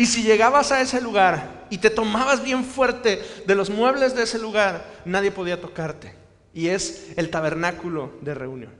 Y 0.00 0.06
si 0.06 0.22
llegabas 0.22 0.72
a 0.72 0.80
ese 0.80 0.98
lugar 0.98 1.66
y 1.68 1.76
te 1.76 1.90
tomabas 1.90 2.42
bien 2.42 2.64
fuerte 2.64 3.22
de 3.46 3.54
los 3.54 3.68
muebles 3.68 4.14
de 4.14 4.22
ese 4.22 4.38
lugar, 4.38 4.82
nadie 5.04 5.30
podía 5.30 5.60
tocarte. 5.60 6.14
Y 6.54 6.68
es 6.68 7.08
el 7.16 7.28
tabernáculo 7.28 8.14
de 8.22 8.32
reunión. 8.32 8.72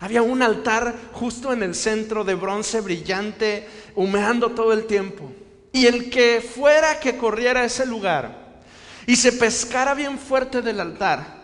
Había 0.00 0.22
un 0.22 0.40
altar 0.40 0.94
justo 1.12 1.52
en 1.52 1.62
el 1.62 1.74
centro 1.74 2.24
de 2.24 2.36
bronce 2.36 2.80
brillante, 2.80 3.68
humeando 3.94 4.52
todo 4.52 4.72
el 4.72 4.86
tiempo. 4.86 5.30
Y 5.74 5.84
el 5.84 6.08
que 6.08 6.40
fuera 6.40 7.00
que 7.00 7.18
corriera 7.18 7.60
a 7.60 7.64
ese 7.66 7.84
lugar, 7.84 8.62
y 9.06 9.16
se 9.16 9.32
pescara 9.32 9.92
bien 9.92 10.18
fuerte 10.18 10.62
del 10.62 10.80
altar, 10.80 11.36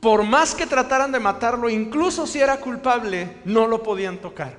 por 0.00 0.24
más 0.24 0.56
que 0.56 0.66
trataran 0.66 1.12
de 1.12 1.20
matarlo, 1.20 1.70
incluso 1.70 2.26
si 2.26 2.40
era 2.40 2.56
culpable, 2.56 3.36
no 3.44 3.68
lo 3.68 3.84
podían 3.84 4.18
tocar. 4.18 4.56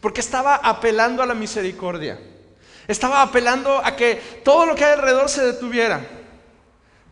Porque 0.00 0.20
estaba 0.20 0.56
apelando 0.56 1.22
a 1.22 1.26
la 1.26 1.34
misericordia. 1.34 2.18
Estaba 2.90 3.22
apelando 3.22 3.78
a 3.78 3.94
que 3.94 4.16
todo 4.42 4.66
lo 4.66 4.74
que 4.74 4.84
hay 4.84 4.94
alrededor 4.94 5.28
se 5.28 5.44
detuviera. 5.44 6.04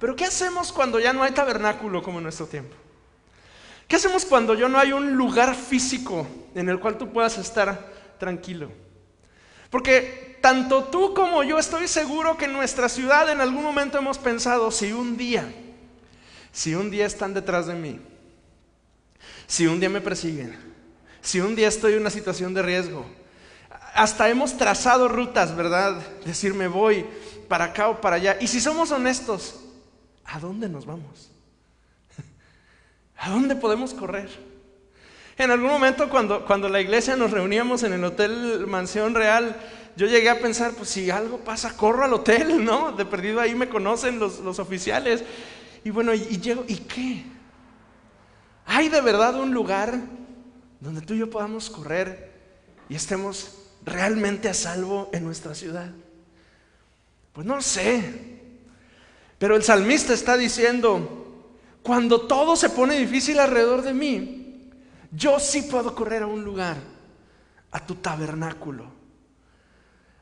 Pero 0.01 0.17
¿qué 0.17 0.25
hacemos 0.25 0.73
cuando 0.73 0.99
ya 0.99 1.13
no 1.13 1.23
hay 1.23 1.31
tabernáculo 1.31 2.03
como 2.03 2.19
en 2.19 2.25
nuestro 2.25 2.47
tiempo? 2.47 2.75
¿Qué 3.87 3.95
hacemos 3.95 4.25
cuando 4.25 4.55
ya 4.55 4.69
no 4.69 4.77
hay 4.77 4.91
un 4.91 5.13
lugar 5.13 5.55
físico 5.55 6.27
en 6.57 6.69
el 6.69 6.81
cual 6.81 6.99
tú 6.99 7.13
puedas 7.13 7.39
estar 7.39 7.93
tranquilo? 8.19 8.73
Porque 9.71 10.41
tanto 10.43 10.83
tú 10.83 11.15
como 11.15 11.45
yo 11.45 11.61
estoy 11.61 11.87
seguro 11.87 12.37
que 12.37 12.47
en 12.47 12.55
nuestra 12.55 12.89
ciudad 12.89 13.31
en 13.31 13.41
algún 13.41 13.63
momento 13.63 13.99
hemos 13.99 14.19
pensado, 14.19 14.73
si 14.73 14.93
un 14.93 15.17
día, 15.17 15.49
si 16.51 16.75
un 16.75 16.91
día 16.91 17.07
están 17.07 17.35
detrás 17.35 17.69
de 17.69 17.75
mí, 17.75 18.01
si 19.47 19.69
un 19.69 19.79
día 19.79 19.91
me 19.91 20.01
persiguen, 20.01 20.59
si 21.21 21.39
un 21.39 21.55
día 21.55 21.69
estoy 21.69 21.93
en 21.93 22.01
una 22.01 22.11
situación 22.11 22.53
de 22.53 22.63
riesgo, 22.63 23.07
hasta 23.99 24.29
hemos 24.29 24.57
trazado 24.57 25.09
rutas, 25.09 25.57
¿verdad? 25.57 26.01
Decir, 26.25 26.55
me 26.55 26.69
voy 26.69 27.05
para 27.49 27.67
acá 27.67 27.89
o 27.89 28.01
para 28.01 28.15
allá. 28.15 28.37
Y 28.41 28.47
si 28.47 28.61
somos 28.61 28.93
honestos, 28.93 29.57
¿a 30.25 30.39
dónde 30.39 30.69
nos 30.69 30.87
vamos? 30.87 31.33
¿A 33.19 33.29
dónde 33.31 33.57
podemos 33.57 33.95
correr? 33.95 34.31
En 35.37 35.51
algún 35.51 35.69
momento 35.69 36.09
cuando, 36.09 36.47
cuando 36.47 36.69
la 36.69 36.81
iglesia 36.81 37.17
nos 37.17 37.33
reuníamos 37.33 37.83
en 37.83 37.93
el 37.93 38.05
Hotel 38.05 38.69
Mansión 38.69 39.17
Real, 39.17 39.57
yo 39.97 40.07
llegué 40.07 40.31
a 40.31 40.39
pensar, 40.39 40.75
pues 40.75 40.91
si 40.91 41.11
algo 41.11 41.39
pasa, 41.39 41.77
corro 41.77 42.05
al 42.05 42.13
hotel, 42.13 42.65
¿no? 42.65 42.93
De 42.93 43.05
perdido 43.05 43.41
ahí 43.41 43.57
me 43.57 43.69
conocen 43.69 44.21
los, 44.21 44.39
los 44.39 44.61
oficiales. 44.61 45.25
Y 45.83 45.91
bueno, 45.91 46.15
y, 46.15 46.25
y 46.31 46.39
llego, 46.39 46.65
¿y 46.69 46.77
qué? 46.77 47.25
¿Hay 48.65 48.91
de 48.91 49.01
verdad 49.01 49.35
un 49.35 49.53
lugar 49.53 49.99
donde 50.79 51.01
tú 51.01 51.15
y 51.15 51.19
yo 51.19 51.29
podamos 51.29 51.69
correr 51.69 52.33
y 52.89 52.95
estemos 52.95 53.58
realmente 53.85 54.49
a 54.49 54.55
salvo 54.55 55.11
en 55.13 55.25
nuestra 55.25 55.55
ciudad? 55.55 55.91
Pues 57.33 57.47
no 57.47 57.61
sé. 57.63 58.39
Pero 59.39 59.57
el 59.57 59.63
salmista 59.63 60.13
está 60.13 60.37
diciendo, 60.37 61.53
cuando 61.83 62.23
todo 62.23 62.57
se 62.57 62.71
pone 62.71 62.99
difícil 62.99 63.39
alrededor 63.39 63.83
de 63.83 63.95
mí, 63.95 64.71
yo 65.13 65.39
sí 65.39 65.63
puedo 65.63 65.95
correr 65.95 66.23
a 66.23 66.27
un 66.27 66.45
lugar, 66.45 66.77
a 67.71 67.87
tu 67.87 67.95
tabernáculo 67.97 68.99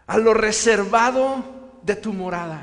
a 0.06 0.18
lo 0.18 0.34
reservado 0.34 1.44
de 1.82 1.96
tu 1.96 2.12
morada, 2.12 2.62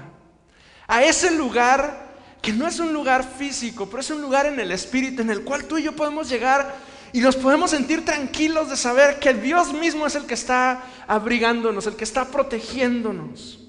a 0.88 1.04
ese 1.04 1.32
lugar 1.32 2.14
que 2.42 2.54
no 2.54 2.68
es 2.68 2.80
un 2.80 2.94
lugar 2.94 3.24
físico, 3.24 3.88
pero 3.88 4.02
es 4.02 4.10
un 4.10 4.22
lugar 4.22 4.46
en 4.46 4.60
el 4.60 4.72
espíritu 4.72 5.22
en 5.22 5.30
el 5.30 5.44
cual 5.44 5.66
tú 5.66 5.78
y 5.78 5.84
yo 5.84 5.96
podemos 5.96 6.30
llegar 6.30 6.76
y 7.14 7.20
nos 7.22 7.36
podemos 7.36 7.70
sentir 7.70 8.04
tranquilos 8.04 8.72
de 8.72 8.76
saber 8.76 9.20
que 9.20 9.36
Dios 9.36 9.72
mismo 9.72 10.08
es 10.08 10.16
el 10.16 10.26
que 10.26 10.34
está 10.34 10.84
abrigándonos, 11.08 11.86
el 11.86 11.96
que 11.96 12.04
está 12.04 12.26
protegiéndonos. 12.26 13.60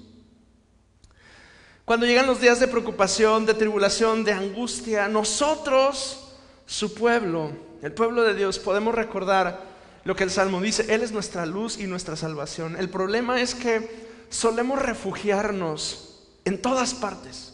Cuando 1.85 2.07
llegan 2.07 2.25
los 2.25 2.41
días 2.41 2.59
de 2.59 2.67
preocupación, 2.67 3.45
de 3.45 3.53
tribulación, 3.53 4.23
de 4.23 4.33
angustia, 4.33 5.07
nosotros, 5.07 6.33
su 6.65 6.95
pueblo, 6.95 7.51
el 7.83 7.91
pueblo 7.91 8.23
de 8.23 8.33
Dios, 8.33 8.57
podemos 8.57 8.95
recordar 8.95 9.61
lo 10.03 10.15
que 10.15 10.23
el 10.23 10.31
Salmo 10.31 10.59
dice, 10.59 10.91
Él 10.91 11.03
es 11.03 11.11
nuestra 11.11 11.45
luz 11.45 11.77
y 11.77 11.85
nuestra 11.85 12.15
salvación. 12.15 12.75
El 12.75 12.89
problema 12.89 13.39
es 13.39 13.53
que 13.53 14.07
solemos 14.29 14.81
refugiarnos 14.81 16.23
en 16.45 16.59
todas 16.59 16.95
partes. 16.95 17.53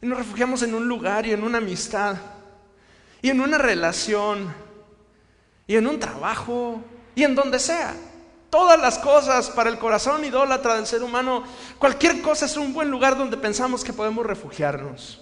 Y 0.00 0.06
nos 0.06 0.18
refugiamos 0.18 0.62
en 0.62 0.74
un 0.76 0.86
lugar 0.86 1.26
y 1.26 1.32
en 1.32 1.42
una 1.42 1.58
amistad 1.58 2.16
y 3.20 3.30
en 3.30 3.40
una 3.40 3.58
relación 3.58 4.67
y 5.68 5.76
en 5.76 5.86
un 5.86 6.00
trabajo 6.00 6.82
y 7.14 7.22
en 7.22 7.36
donde 7.36 7.60
sea. 7.60 7.94
Todas 8.50 8.80
las 8.80 8.98
cosas 8.98 9.50
para 9.50 9.68
el 9.68 9.78
corazón 9.78 10.24
idólatra 10.24 10.74
del 10.74 10.86
ser 10.86 11.02
humano, 11.02 11.44
cualquier 11.78 12.22
cosa 12.22 12.46
es 12.46 12.56
un 12.56 12.72
buen 12.72 12.90
lugar 12.90 13.16
donde 13.16 13.36
pensamos 13.36 13.84
que 13.84 13.92
podemos 13.92 14.26
refugiarnos. 14.26 15.20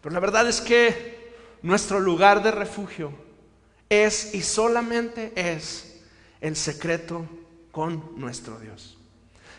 Pero 0.00 0.14
la 0.14 0.20
verdad 0.20 0.48
es 0.48 0.60
que 0.60 1.34
nuestro 1.60 2.00
lugar 2.00 2.42
de 2.42 2.50
refugio 2.50 3.12
es 3.90 4.34
y 4.34 4.42
solamente 4.42 5.32
es 5.36 6.00
el 6.40 6.56
secreto 6.56 7.28
con 7.70 8.18
nuestro 8.18 8.58
Dios. 8.58 8.96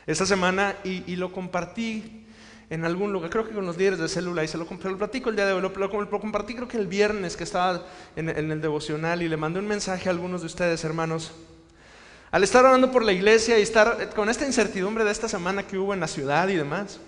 Esta 0.08 0.26
semana, 0.26 0.76
y, 0.84 1.16
lo 1.16 1.32
compartí 1.32 2.23
en 2.70 2.86
algún 2.86 3.12
lugar, 3.14 3.30
creo 3.30 3.48
que 3.48 3.54
con 3.54 3.66
los 3.66 3.78
líderes 3.78 4.00
de 4.00 4.08
célula, 4.08 4.44
y 4.44 4.48
se 4.48 4.58
lo, 4.58 4.66
lo 4.66 4.98
platico 4.98 5.30
el 5.30 5.36
día 5.36 5.46
de 5.46 5.54
hoy, 5.54 5.62
lo, 5.62 5.70
lo, 5.70 6.20
compartí 6.20 6.56
creo 6.56 6.68
que 6.68 6.78
el 6.78 6.88
viernes 6.88 7.36
que 7.36 7.44
estaba 7.44 7.86
en, 8.16 8.30
en 8.30 8.52
el 8.52 8.62
devocional 8.62 9.22
y 9.22 9.28
le 9.28 9.38
mandé 9.38 9.60
un 9.60 9.68
mensaje 9.68 10.10
a 10.10 10.12
algunos 10.12 10.42
de 10.42 10.48
ustedes, 10.48 10.84
hermanos. 10.84 11.32
Al 12.32 12.44
estar 12.44 12.66
orando 12.66 12.92
por 12.92 13.04
la 13.04 13.12
iglesia 13.12 13.60
y 13.60 13.62
estar 13.62 14.10
con 14.16 14.28
esta 14.28 14.46
incertidumbre 14.46 15.04
de 15.04 15.12
esta 15.12 15.30
semana 15.30 15.68
que 15.68 15.78
hubo 15.78 15.94
en 15.94 16.00
la 16.00 16.08
ciudad 16.08 16.48
y 16.48 16.56
demás, 16.56 17.00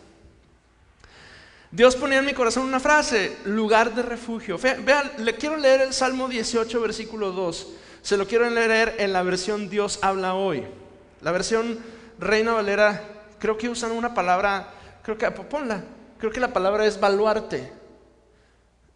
Dios 1.72 1.96
ponía 1.96 2.20
en 2.20 2.26
mi 2.26 2.34
corazón 2.34 2.64
una 2.64 2.80
frase, 2.80 3.36
lugar 3.44 3.94
de 3.96 4.02
refugio. 4.02 4.58
Vean, 4.58 5.12
le 5.18 5.36
quiero 5.36 5.58
leer 5.58 5.82
el 5.82 5.94
Salmo 5.94 6.30
18, 6.30 6.80
versículo 6.80 7.32
2. 7.32 7.68
Se 8.02 8.16
lo 8.16 8.28
quiero 8.28 8.50
leer 8.50 8.96
en 9.00 9.12
la 9.12 9.24
versión 9.24 9.70
Dios 9.70 10.00
habla 10.02 10.36
hoy. 10.36 10.64
La 11.22 11.32
versión 11.32 11.80
Reina 12.18 12.54
Valera, 12.54 13.04
creo 13.40 13.58
que 13.58 13.68
usan 13.68 13.92
una 13.92 14.14
palabra, 14.14 14.70
creo 15.06 15.18
que, 15.18 15.32
ponla, 15.32 15.86
creo 16.18 16.32
que 16.32 16.40
la 16.42 16.52
palabra 16.52 16.86
es 16.86 17.00
baluarte. 17.00 17.72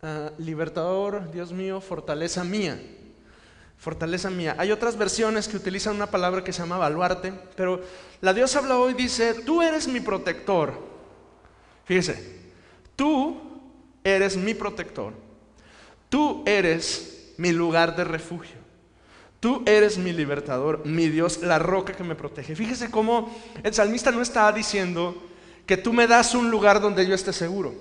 Ah, 0.01 0.31
libertador, 0.37 1.31
Dios 1.31 1.53
mío, 1.53 1.79
fortaleza 1.79 2.43
mía. 2.43 2.77
Fortaleza 3.77 4.29
mía. 4.29 4.55
Hay 4.57 4.71
otras 4.73 4.97
versiones 4.97 5.47
que 5.47 5.55
utilizan 5.55 5.95
una 5.95 6.07
palabra 6.07 6.43
que 6.43 6.51
se 6.51 6.61
llama 6.61 6.77
baluarte, 6.77 7.31
pero 7.55 7.81
la 8.19 8.33
Dios 8.33 8.53
habla 8.57 8.77
hoy 8.77 8.93
dice, 8.93 9.35
tú 9.45 9.61
eres 9.61 9.87
mi 9.87 10.01
protector. 10.01 10.73
Fíjese, 11.85 12.39
Tú 12.99 13.39
eres 14.03 14.35
mi 14.35 14.53
protector. 14.53 15.13
Tú 16.09 16.43
eres 16.45 17.31
mi 17.37 17.53
lugar 17.53 17.95
de 17.95 18.03
refugio. 18.03 18.57
Tú 19.39 19.63
eres 19.65 19.97
mi 19.97 20.11
libertador, 20.11 20.85
mi 20.85 21.07
Dios, 21.07 21.41
la 21.41 21.59
roca 21.59 21.93
que 21.93 22.03
me 22.03 22.15
protege. 22.15 22.57
Fíjese 22.57 22.91
cómo 22.91 23.33
el 23.63 23.73
salmista 23.73 24.11
no 24.11 24.21
está 24.21 24.51
diciendo 24.51 25.15
que 25.69 25.77
tú 25.77 25.93
me 25.93 26.07
das 26.07 26.33
un 26.33 26.49
lugar 26.49 26.81
donde 26.81 27.05
yo 27.05 27.13
esté 27.13 27.31
seguro. 27.31 27.75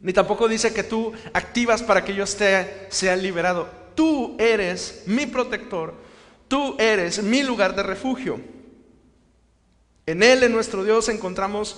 Ni 0.00 0.14
tampoco 0.14 0.48
dice 0.48 0.72
que 0.72 0.82
tú 0.82 1.12
activas 1.34 1.82
para 1.82 2.02
que 2.02 2.14
yo 2.14 2.24
esté 2.24 2.86
sea 2.88 3.14
liberado. 3.14 3.68
Tú 3.94 4.34
eres 4.38 5.02
mi 5.04 5.26
protector. 5.26 5.92
Tú 6.48 6.76
eres 6.78 7.22
mi 7.22 7.42
lugar 7.42 7.76
de 7.76 7.82
refugio. 7.82 8.40
En 10.06 10.22
Él, 10.22 10.44
en 10.44 10.52
nuestro 10.52 10.82
Dios, 10.82 11.10
encontramos 11.10 11.76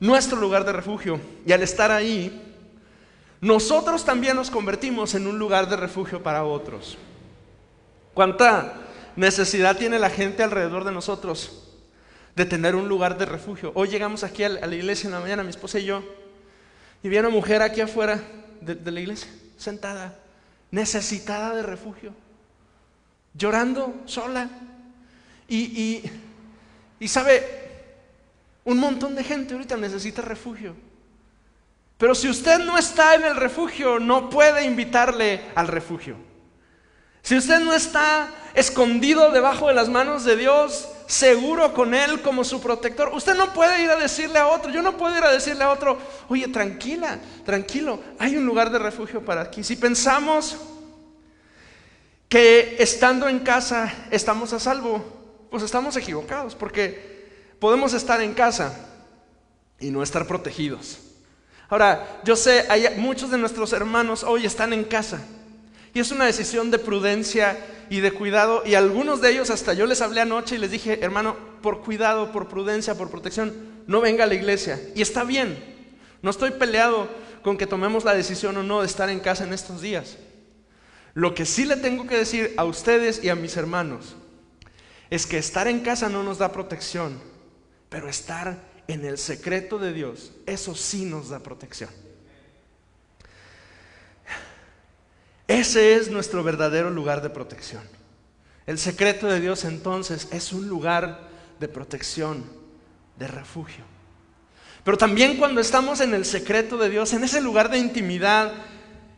nuestro 0.00 0.38
lugar 0.38 0.66
de 0.66 0.72
refugio. 0.74 1.18
Y 1.46 1.52
al 1.52 1.62
estar 1.62 1.90
ahí, 1.90 2.54
nosotros 3.40 4.04
también 4.04 4.36
nos 4.36 4.50
convertimos 4.50 5.14
en 5.14 5.26
un 5.26 5.38
lugar 5.38 5.70
de 5.70 5.76
refugio 5.76 6.22
para 6.22 6.44
otros. 6.44 6.98
¿Cuánta 8.12 8.74
necesidad 9.16 9.78
tiene 9.78 9.98
la 9.98 10.10
gente 10.10 10.42
alrededor 10.42 10.84
de 10.84 10.92
nosotros 10.92 11.67
de 12.38 12.46
tener 12.46 12.76
un 12.76 12.88
lugar 12.88 13.18
de 13.18 13.26
refugio. 13.26 13.72
Hoy 13.74 13.88
llegamos 13.88 14.22
aquí 14.22 14.44
a 14.44 14.48
la 14.48 14.74
iglesia 14.74 15.08
en 15.08 15.12
la 15.12 15.20
mañana, 15.20 15.42
mi 15.42 15.50
esposa 15.50 15.80
y 15.80 15.86
yo, 15.86 16.04
y 17.02 17.08
vi 17.08 17.18
una 17.18 17.30
mujer 17.30 17.62
aquí 17.62 17.80
afuera 17.80 18.22
de, 18.60 18.92
la 18.92 19.00
iglesia, 19.00 19.28
sentada, 19.56 20.16
necesitada 20.70 21.52
de 21.56 21.64
refugio, 21.64 22.14
llorando 23.34 23.92
sola. 24.06 24.48
Y, 25.48 26.04
y 27.00 27.08
sabe, 27.08 27.44
un 28.64 28.78
montón 28.78 29.16
de 29.16 29.24
gente 29.24 29.54
ahorita 29.54 29.76
necesita 29.76 30.22
refugio. 30.22 30.76
Pero 31.96 32.14
si 32.14 32.28
usted 32.28 32.60
no 32.60 32.78
está 32.78 33.16
en 33.16 33.24
el 33.24 33.34
refugio, 33.34 33.98
no 33.98 34.30
puede 34.30 34.64
invitarle 34.64 35.40
al 35.56 35.66
refugio. 35.66 36.27
Si 37.28 37.36
usted 37.36 37.60
no 37.60 37.74
está 37.74 38.30
escondido 38.54 39.30
debajo 39.30 39.68
de 39.68 39.74
las 39.74 39.90
manos 39.90 40.24
de 40.24 40.34
Dios, 40.34 40.88
seguro 41.06 41.74
con 41.74 41.92
Él 41.92 42.22
como 42.22 42.42
su 42.42 42.58
protector, 42.62 43.10
usted 43.12 43.34
no 43.34 43.52
puede 43.52 43.82
ir 43.82 43.90
a 43.90 43.96
decirle 43.96 44.38
a 44.38 44.46
otro, 44.46 44.72
yo 44.72 44.80
no 44.80 44.96
puedo 44.96 45.14
ir 45.14 45.22
a 45.22 45.30
decirle 45.30 45.62
a 45.62 45.68
otro, 45.68 45.98
oye, 46.30 46.48
tranquila, 46.48 47.18
tranquilo, 47.44 48.00
hay 48.18 48.34
un 48.38 48.46
lugar 48.46 48.70
de 48.70 48.78
refugio 48.78 49.22
para 49.22 49.42
aquí. 49.42 49.62
Si 49.62 49.76
pensamos 49.76 50.56
que 52.30 52.76
estando 52.78 53.28
en 53.28 53.40
casa 53.40 53.92
estamos 54.10 54.54
a 54.54 54.58
salvo, 54.58 55.04
pues 55.50 55.62
estamos 55.62 55.98
equivocados, 55.98 56.54
porque 56.54 57.28
podemos 57.58 57.92
estar 57.92 58.22
en 58.22 58.32
casa 58.32 58.74
y 59.78 59.90
no 59.90 60.02
estar 60.02 60.26
protegidos. 60.26 60.98
Ahora, 61.68 62.22
yo 62.24 62.36
sé, 62.36 62.64
hay, 62.70 62.88
muchos 62.96 63.30
de 63.30 63.36
nuestros 63.36 63.74
hermanos 63.74 64.22
hoy 64.22 64.46
están 64.46 64.72
en 64.72 64.84
casa 64.84 65.20
y 65.94 66.00
es 66.00 66.10
una 66.10 66.26
decisión 66.26 66.70
de 66.70 66.78
prudencia 66.78 67.58
y 67.90 68.00
de 68.00 68.12
cuidado 68.12 68.62
y 68.66 68.74
algunos 68.74 69.20
de 69.20 69.30
ellos 69.30 69.50
hasta 69.50 69.72
yo 69.72 69.86
les 69.86 70.00
hablé 70.00 70.20
anoche 70.20 70.56
y 70.56 70.58
les 70.58 70.70
dije, 70.70 71.02
hermano, 71.02 71.36
por 71.62 71.80
cuidado, 71.82 72.32
por 72.32 72.48
prudencia, 72.48 72.96
por 72.96 73.10
protección, 73.10 73.52
no 73.86 74.00
venga 74.00 74.24
a 74.24 74.26
la 74.26 74.34
iglesia. 74.34 74.80
Y 74.94 75.02
está 75.02 75.24
bien, 75.24 75.58
no 76.22 76.30
estoy 76.30 76.50
peleado 76.52 77.08
con 77.42 77.56
que 77.56 77.66
tomemos 77.66 78.04
la 78.04 78.14
decisión 78.14 78.56
o 78.56 78.62
no 78.62 78.80
de 78.80 78.86
estar 78.86 79.08
en 79.08 79.20
casa 79.20 79.44
en 79.44 79.52
estos 79.52 79.80
días. 79.80 80.18
Lo 81.14 81.34
que 81.34 81.46
sí 81.46 81.64
le 81.64 81.76
tengo 81.76 82.06
que 82.06 82.18
decir 82.18 82.54
a 82.56 82.64
ustedes 82.64 83.24
y 83.24 83.28
a 83.28 83.34
mis 83.34 83.56
hermanos 83.56 84.14
es 85.10 85.26
que 85.26 85.38
estar 85.38 85.66
en 85.66 85.80
casa 85.80 86.08
no 86.08 86.22
nos 86.22 86.38
da 86.38 86.52
protección, 86.52 87.18
pero 87.88 88.08
estar 88.08 88.58
en 88.86 89.04
el 89.04 89.18
secreto 89.18 89.78
de 89.78 89.92
Dios, 89.92 90.32
eso 90.46 90.74
sí 90.74 91.04
nos 91.04 91.30
da 91.30 91.40
protección. 91.40 91.90
Ese 95.48 95.94
es 95.94 96.10
nuestro 96.10 96.44
verdadero 96.44 96.90
lugar 96.90 97.22
de 97.22 97.30
protección. 97.30 97.82
El 98.66 98.78
secreto 98.78 99.26
de 99.26 99.40
Dios 99.40 99.64
entonces 99.64 100.28
es 100.30 100.52
un 100.52 100.68
lugar 100.68 101.26
de 101.58 101.68
protección, 101.68 102.44
de 103.16 103.26
refugio. 103.28 103.82
Pero 104.84 104.98
también 104.98 105.38
cuando 105.38 105.62
estamos 105.62 106.00
en 106.00 106.12
el 106.12 106.26
secreto 106.26 106.76
de 106.76 106.90
Dios, 106.90 107.14
en 107.14 107.24
ese 107.24 107.40
lugar 107.40 107.70
de 107.70 107.78
intimidad, 107.78 108.52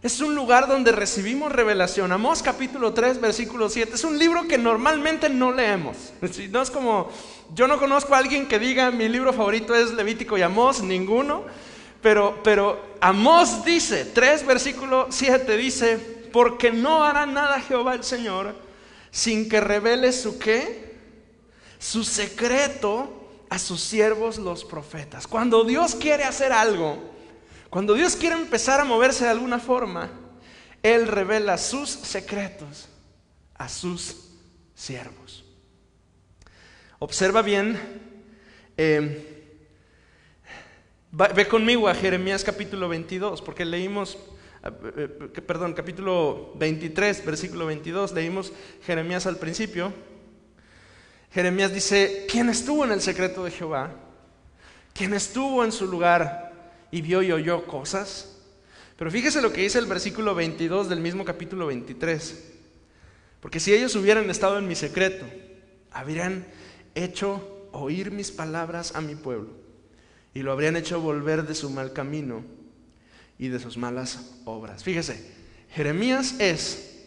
es 0.02 0.20
un 0.20 0.37
lugar 0.37 0.68
donde 0.68 0.92
recibimos 0.92 1.50
revelación. 1.50 2.12
Amós 2.12 2.44
capítulo 2.44 2.94
3, 2.94 3.20
versículo 3.20 3.68
7. 3.68 3.96
Es 3.96 4.04
un 4.04 4.16
libro 4.16 4.46
que 4.46 4.56
normalmente 4.56 5.28
no 5.28 5.50
leemos. 5.50 6.12
No 6.50 6.62
es 6.62 6.70
como, 6.70 7.10
yo 7.54 7.66
no 7.66 7.76
conozco 7.76 8.14
a 8.14 8.18
alguien 8.18 8.46
que 8.46 8.60
diga 8.60 8.92
mi 8.92 9.08
libro 9.08 9.32
favorito 9.32 9.75
es 9.75 9.92
Levítico 9.92 10.38
y 10.38 10.42
Amós, 10.42 10.80
ninguno. 10.80 11.44
Pero, 12.00 12.38
pero 12.44 12.80
Amós 13.00 13.64
dice, 13.64 14.04
3 14.04 14.46
versículo 14.46 15.08
7 15.10 15.56
dice, 15.56 16.19
porque 16.32 16.72
no 16.72 17.04
hará 17.04 17.26
nada 17.26 17.60
Jehová 17.60 17.94
el 17.94 18.04
Señor 18.04 18.54
sin 19.10 19.49
que 19.49 19.60
revele 19.60 20.12
su 20.12 20.38
qué, 20.38 20.96
su 21.78 22.04
secreto 22.04 23.20
a 23.49 23.58
sus 23.58 23.80
siervos 23.80 24.38
los 24.38 24.64
profetas. 24.64 25.26
Cuando 25.26 25.64
Dios 25.64 25.94
quiere 25.94 26.25
hacer 26.25 26.52
algo, 26.52 26.99
cuando 27.68 27.94
Dios 27.94 28.16
quiere 28.16 28.37
empezar 28.37 28.80
a 28.80 28.84
moverse 28.84 29.25
de 29.25 29.30
alguna 29.30 29.58
forma, 29.58 30.10
Él 30.82 31.06
revela 31.06 31.58
sus 31.58 31.90
secretos 31.90 32.88
a 33.54 33.69
sus 33.69 34.28
siervos. 34.75 35.45
Observa 36.99 37.43
bien, 37.43 37.78
eh, 38.76 39.56
ve 41.10 41.49
conmigo 41.49 41.88
a 41.88 41.95
Jeremías 41.95 42.45
capítulo 42.45 42.88
22, 42.88 43.43
porque 43.43 43.64
leímos, 43.64 44.19
perdón, 45.46 45.73
capítulo 45.73 46.52
23, 46.56 47.25
versículo 47.25 47.66
22, 47.66 48.12
leímos 48.12 48.52
Jeremías 48.84 49.26
al 49.26 49.36
principio. 49.36 49.92
Jeremías 51.32 51.73
dice, 51.73 52.26
¿quién 52.28 52.49
estuvo 52.49 52.84
en 52.84 52.92
el 52.92 53.00
secreto 53.00 53.44
de 53.44 53.50
Jehová? 53.50 53.92
¿Quién 54.92 55.14
estuvo 55.14 55.64
en 55.64 55.73
su 55.73 55.86
lugar 55.86 56.50
y 56.90 57.02
vio 57.02 57.23
y 57.23 57.32
oyó 57.32 57.66
cosas. 57.66 58.36
Pero 58.96 59.10
fíjese 59.10 59.40
lo 59.40 59.52
que 59.52 59.62
dice 59.62 59.78
el 59.78 59.86
versículo 59.86 60.34
22 60.34 60.88
del 60.88 61.00
mismo 61.00 61.25
capítulo 61.25 61.66
23. 61.66 62.52
Porque 63.40 63.60
si 63.60 63.73
ellos 63.73 63.94
hubieran 63.96 64.28
estado 64.28 64.58
en 64.58 64.68
mi 64.68 64.75
secreto, 64.75 65.25
habrían 65.90 66.46
hecho 66.94 67.68
oír 67.73 68.10
mis 68.10 68.30
palabras 68.30 68.94
a 68.94 69.00
mi 69.00 69.14
pueblo 69.14 69.50
y 70.34 70.42
lo 70.42 70.52
habrían 70.52 70.76
hecho 70.76 71.00
volver 71.00 71.46
de 71.46 71.54
su 71.54 71.70
mal 71.70 71.92
camino 71.92 72.44
y 73.40 73.48
de 73.48 73.58
sus 73.58 73.78
malas 73.78 74.20
obras. 74.44 74.84
Fíjese, 74.84 75.26
Jeremías 75.70 76.34
es 76.38 77.06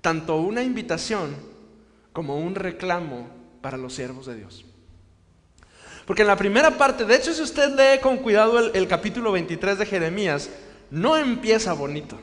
tanto 0.00 0.36
una 0.36 0.62
invitación 0.62 1.36
como 2.14 2.38
un 2.38 2.54
reclamo 2.54 3.28
para 3.60 3.76
los 3.76 3.92
siervos 3.92 4.24
de 4.24 4.36
Dios. 4.36 4.64
Porque 6.06 6.22
en 6.22 6.28
la 6.28 6.36
primera 6.36 6.78
parte, 6.78 7.04
de 7.04 7.14
hecho 7.14 7.34
si 7.34 7.42
usted 7.42 7.74
lee 7.74 8.00
con 8.00 8.16
cuidado 8.16 8.58
el, 8.58 8.88
capítulo 8.88 9.32
23 9.32 9.76
de 9.78 9.84
Jeremías, 9.84 10.48
no 10.90 11.18
empieza 11.18 11.74
bonito. 11.74 12.18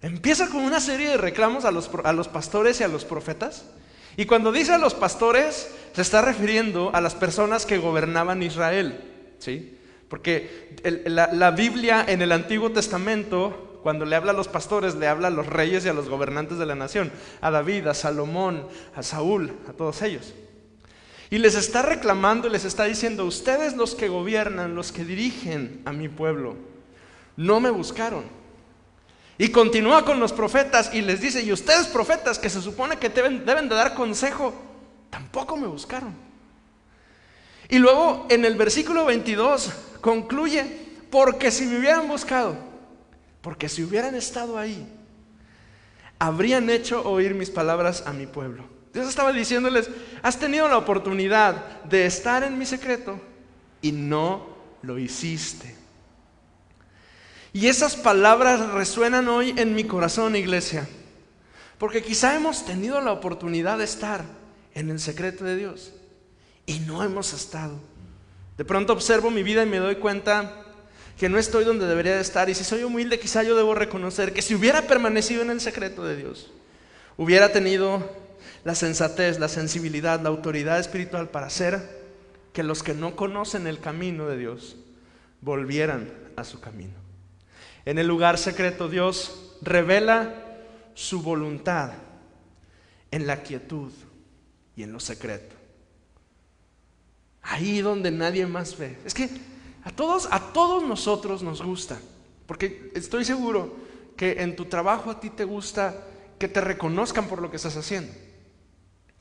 Empieza 0.00 0.48
con 0.48 0.62
una 0.62 0.80
serie 0.80 1.10
de 1.10 1.16
reclamos 1.18 1.66
a 1.66 1.70
los, 1.70 1.90
a 2.02 2.14
los 2.14 2.28
pastores 2.28 2.80
y 2.80 2.84
a 2.84 2.88
los 2.88 3.04
profetas. 3.04 3.66
Y 4.16 4.24
cuando 4.24 4.52
dice 4.52 4.72
a 4.72 4.78
los 4.78 4.94
pastores, 4.94 5.68
se 5.92 6.00
está 6.00 6.22
refiriendo 6.22 6.92
a 6.94 7.02
las 7.02 7.14
personas 7.14 7.66
que 7.66 7.76
gobernaban 7.76 8.42
Israel. 8.42 9.34
¿sí? 9.38 9.77
Porque 10.08 10.76
la, 11.06 11.50
Biblia 11.50 12.04
en 12.08 12.22
el 12.22 12.32
Antiguo 12.32 12.70
Testamento, 12.70 13.80
cuando 13.82 14.04
le 14.04 14.16
habla 14.16 14.32
a 14.32 14.34
los 14.34 14.48
pastores, 14.48 14.94
le 14.94 15.06
habla 15.06 15.28
a 15.28 15.30
los 15.30 15.46
reyes 15.46 15.84
y 15.84 15.88
a 15.88 15.92
los 15.92 16.08
gobernantes 16.08 16.58
de 16.58 16.66
la 16.66 16.74
nación, 16.74 17.12
a 17.40 17.50
David, 17.50 17.86
a 17.86 17.94
Salomón, 17.94 18.66
a 18.94 19.02
Saúl, 19.02 19.52
a 19.68 19.72
todos 19.72 20.00
ellos. 20.02 20.34
Y 21.30 21.38
les 21.38 21.54
está 21.54 21.82
reclamando, 21.82 22.48
les 22.48 22.64
está 22.64 22.84
diciendo, 22.84 23.26
ustedes 23.26 23.76
los 23.76 23.94
que 23.94 24.08
gobiernan, 24.08 24.74
los 24.74 24.92
que 24.92 25.04
dirigen 25.04 25.82
a 25.84 25.92
mi 25.92 26.08
pueblo, 26.08 26.56
no 27.36 27.60
me 27.60 27.70
buscaron. 27.70 28.24
Y 29.36 29.48
continúa 29.50 30.06
con 30.06 30.18
los 30.18 30.32
profetas 30.32 30.92
y 30.94 31.02
les 31.02 31.20
dice, 31.20 31.42
y 31.42 31.52
ustedes 31.52 31.86
profetas 31.86 32.38
que 32.38 32.48
se 32.48 32.62
supone 32.62 32.96
que 32.96 33.10
deben, 33.10 33.44
deben 33.44 33.68
de 33.68 33.74
dar 33.74 33.94
consejo, 33.94 34.54
tampoco 35.10 35.56
me 35.56 35.66
buscaron. 35.66 36.27
Y 37.68 37.78
luego 37.78 38.26
en 38.30 38.44
el 38.44 38.56
versículo 38.56 39.04
22 39.04 39.70
concluye, 40.00 40.64
porque 41.10 41.50
si 41.50 41.66
me 41.66 41.78
hubieran 41.78 42.08
buscado, 42.08 42.56
porque 43.42 43.68
si 43.68 43.82
hubieran 43.82 44.14
estado 44.14 44.58
ahí, 44.58 44.88
habrían 46.18 46.70
hecho 46.70 47.02
oír 47.08 47.34
mis 47.34 47.50
palabras 47.50 48.04
a 48.06 48.12
mi 48.12 48.26
pueblo. 48.26 48.64
Dios 48.94 49.08
estaba 49.08 49.32
diciéndoles, 49.32 49.90
has 50.22 50.38
tenido 50.38 50.66
la 50.66 50.78
oportunidad 50.78 51.82
de 51.84 52.06
estar 52.06 52.42
en 52.42 52.58
mi 52.58 52.64
secreto 52.64 53.20
y 53.82 53.92
no 53.92 54.48
lo 54.82 54.98
hiciste. 54.98 55.76
Y 57.52 57.66
esas 57.66 57.96
palabras 57.96 58.70
resuenan 58.70 59.28
hoy 59.28 59.54
en 59.56 59.74
mi 59.74 59.84
corazón, 59.84 60.36
iglesia, 60.36 60.88
porque 61.76 62.02
quizá 62.02 62.34
hemos 62.34 62.64
tenido 62.64 63.00
la 63.02 63.12
oportunidad 63.12 63.78
de 63.78 63.84
estar 63.84 64.24
en 64.74 64.90
el 64.90 65.00
secreto 65.00 65.44
de 65.44 65.56
Dios 65.56 65.92
y 66.68 66.80
no 66.80 67.02
hemos 67.02 67.32
estado. 67.32 67.80
De 68.58 68.64
pronto 68.64 68.92
observo 68.92 69.30
mi 69.30 69.42
vida 69.42 69.62
y 69.62 69.66
me 69.66 69.78
doy 69.78 69.96
cuenta 69.96 70.66
que 71.18 71.30
no 71.30 71.38
estoy 71.38 71.64
donde 71.64 71.86
debería 71.86 72.14
de 72.14 72.20
estar 72.20 72.50
y 72.50 72.54
si 72.54 72.62
soy 72.62 72.84
humilde 72.84 73.18
quizá 73.18 73.42
yo 73.42 73.56
debo 73.56 73.74
reconocer 73.74 74.34
que 74.34 74.42
si 74.42 74.54
hubiera 74.54 74.82
permanecido 74.82 75.42
en 75.42 75.50
el 75.50 75.60
secreto 75.62 76.04
de 76.04 76.16
Dios, 76.16 76.52
hubiera 77.16 77.50
tenido 77.52 78.06
la 78.64 78.74
sensatez, 78.74 79.38
la 79.38 79.48
sensibilidad, 79.48 80.20
la 80.20 80.28
autoridad 80.28 80.78
espiritual 80.78 81.30
para 81.30 81.46
hacer 81.46 82.06
que 82.52 82.62
los 82.62 82.82
que 82.82 82.92
no 82.92 83.16
conocen 83.16 83.66
el 83.66 83.80
camino 83.80 84.28
de 84.28 84.36
Dios 84.36 84.76
volvieran 85.40 86.12
a 86.36 86.44
su 86.44 86.60
camino. 86.60 86.94
En 87.86 87.98
el 87.98 88.06
lugar 88.06 88.36
secreto 88.36 88.90
Dios 88.90 89.56
revela 89.62 90.34
su 90.92 91.22
voluntad 91.22 91.92
en 93.10 93.26
la 93.26 93.42
quietud 93.42 93.90
y 94.76 94.82
en 94.82 94.92
lo 94.92 95.00
secreto. 95.00 95.57
Ahí 97.58 97.80
donde 97.80 98.12
nadie 98.12 98.46
más 98.46 98.78
ve. 98.78 98.96
Es 99.04 99.14
que 99.14 99.28
a 99.82 99.90
todos, 99.90 100.28
a 100.30 100.52
todos 100.52 100.84
nosotros 100.84 101.42
nos 101.42 101.60
gusta, 101.60 101.98
porque 102.46 102.92
estoy 102.94 103.24
seguro 103.24 103.74
que 104.16 104.42
en 104.42 104.54
tu 104.54 104.66
trabajo 104.66 105.10
a 105.10 105.18
ti 105.18 105.28
te 105.28 105.42
gusta 105.42 106.04
que 106.38 106.46
te 106.46 106.60
reconozcan 106.60 107.26
por 107.26 107.42
lo 107.42 107.50
que 107.50 107.56
estás 107.56 107.76
haciendo. 107.76 108.12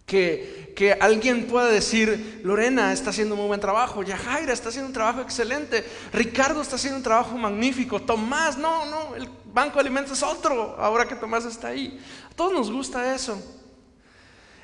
Que, 0.06 0.74
que 0.76 0.94
alguien 0.94 1.48
pueda 1.48 1.68
decir, 1.68 2.42
Lorena 2.44 2.94
está 2.94 3.10
haciendo 3.10 3.36
muy 3.36 3.48
buen 3.48 3.60
trabajo, 3.60 4.04
Yajaira 4.04 4.54
está 4.54 4.70
haciendo 4.70 4.88
un 4.88 4.94
trabajo 4.94 5.22
excelente, 5.22 5.84
Ricardo 6.14 6.62
está 6.62 6.76
haciendo 6.76 6.98
un 6.98 7.04
trabajo 7.04 7.36
magnífico, 7.38 8.00
Tomás, 8.04 8.56
no, 8.56 8.86
no, 8.86 9.16
el 9.16 9.28
banco 9.52 9.76
de 9.76 9.82
alimentos 9.82 10.12
es 10.12 10.24
otro, 10.24 10.76
ahora 10.78 11.08
que 11.08 11.16
Tomás 11.16 11.44
está 11.46 11.70
ahí. 11.70 12.00
A 12.32 12.36
todos 12.36 12.54
nos 12.54 12.72
gusta 12.72 13.16
eso. 13.16 13.42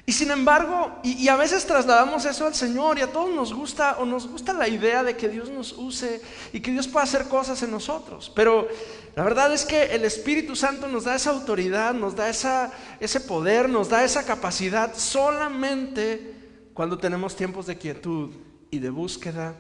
Y 0.06 0.12
sin 0.12 0.32
embargo, 0.32 1.00
y, 1.02 1.30
a 1.30 1.38
veces 1.38 1.66
trasladamos 1.66 2.26
eso 2.26 2.46
al 2.46 2.54
Señor 2.54 2.98
y 2.98 3.02
a 3.02 3.12
todos 3.12 3.34
nos 3.34 3.54
gusta 3.54 3.98
o 4.00 4.06
nos 4.06 4.28
gusta 4.28 4.52
la 4.52 4.68
idea 4.68 5.02
de 5.02 5.16
que 5.16 5.30
Dios 5.30 5.50
nos 5.50 5.72
use 5.72 6.22
y 6.52 6.60
que 6.60 6.72
Dios 6.72 6.90
pueda 6.90 7.06
hacer 7.06 7.30
cosas 7.30 7.64
en 7.64 7.72
nosotros. 7.72 8.30
Pero 8.36 8.68
la 9.16 9.24
verdad 9.24 9.54
es 9.54 9.64
que 9.64 9.84
el 9.96 10.04
Espíritu 10.04 10.58
Santo 10.58 10.90
nos 10.90 11.06
da 11.06 11.16
esa 11.16 11.30
autoridad, 11.30 11.94
nos 11.94 12.18
da 12.18 12.30
ese 12.30 13.20
poder, 13.22 13.70
nos 13.70 13.88
da 13.88 14.04
esa 14.04 14.26
capacidad 14.26 14.94
solamente 14.94 16.36
cuando 16.74 16.98
tenemos 16.98 17.38
tiempos 17.38 17.66
de 17.66 17.78
quietud 17.78 18.32
y 18.72 18.80
de 18.80 18.90
búsqueda 18.90 19.56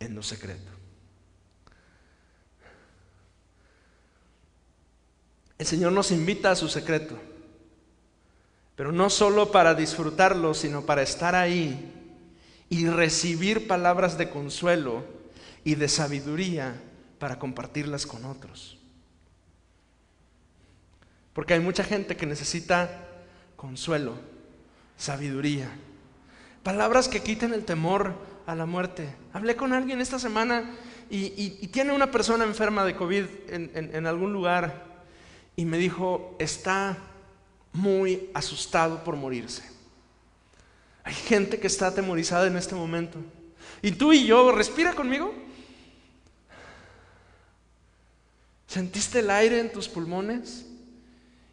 en 0.00 0.16
lo 0.16 0.22
secreto. 0.24 0.72
El 5.58 5.66
Señor 5.66 5.92
nos 5.92 6.10
invita 6.10 6.50
a 6.50 6.56
su 6.56 6.68
secreto. 6.68 7.16
Pero 8.76 8.90
no 8.90 9.08
solo 9.08 9.52
para 9.52 9.74
disfrutarlo, 9.74 10.54
sino 10.54 10.82
para 10.82 11.02
estar 11.02 11.34
ahí 11.34 11.92
y 12.68 12.88
recibir 12.88 13.68
palabras 13.68 14.18
de 14.18 14.30
consuelo 14.30 15.04
y 15.62 15.76
de 15.76 15.88
sabiduría 15.88 16.80
para 17.18 17.38
compartirlas 17.38 18.06
con 18.06 18.24
otros. 18.24 18.78
Porque 21.32 21.54
hay 21.54 21.60
mucha 21.60 21.84
gente 21.84 22.16
que 22.16 22.26
necesita 22.26 23.08
consuelo, 23.56 24.14
sabiduría, 24.96 25.70
palabras 26.62 27.08
que 27.08 27.22
quiten 27.22 27.54
el 27.54 27.64
temor 27.64 28.14
a 28.46 28.54
la 28.54 28.66
muerte. 28.66 29.14
Hablé 29.32 29.56
con 29.56 29.72
alguien 29.72 30.00
esta 30.00 30.18
semana 30.18 30.70
y, 31.10 31.68
tiene 31.68 31.92
una 31.92 32.10
persona 32.10 32.44
enferma 32.44 32.84
de 32.84 32.96
COVID 32.96 33.24
en 33.48 34.06
algún 34.06 34.32
lugar 34.32 34.94
y 35.56 35.64
me 35.64 35.78
dijo, 35.78 36.36
está 36.40 36.96
muy 37.74 38.30
asustado 38.32 39.04
por 39.04 39.16
morirse. 39.16 39.62
Hay 41.02 41.12
gente 41.12 41.60
que 41.60 41.66
está 41.66 41.88
atemorizada 41.88 42.46
en 42.46 42.56
este 42.56 42.74
momento. 42.74 43.18
Y 43.82 43.90
tú 43.92 44.12
y 44.12 44.24
yo, 44.24 44.52
respira 44.52 44.94
conmigo. 44.94 45.34
¿Sentiste 48.66 49.18
el 49.18 49.28
aire 49.28 49.60
en 49.60 49.70
tus 49.70 49.88
pulmones? 49.88 50.64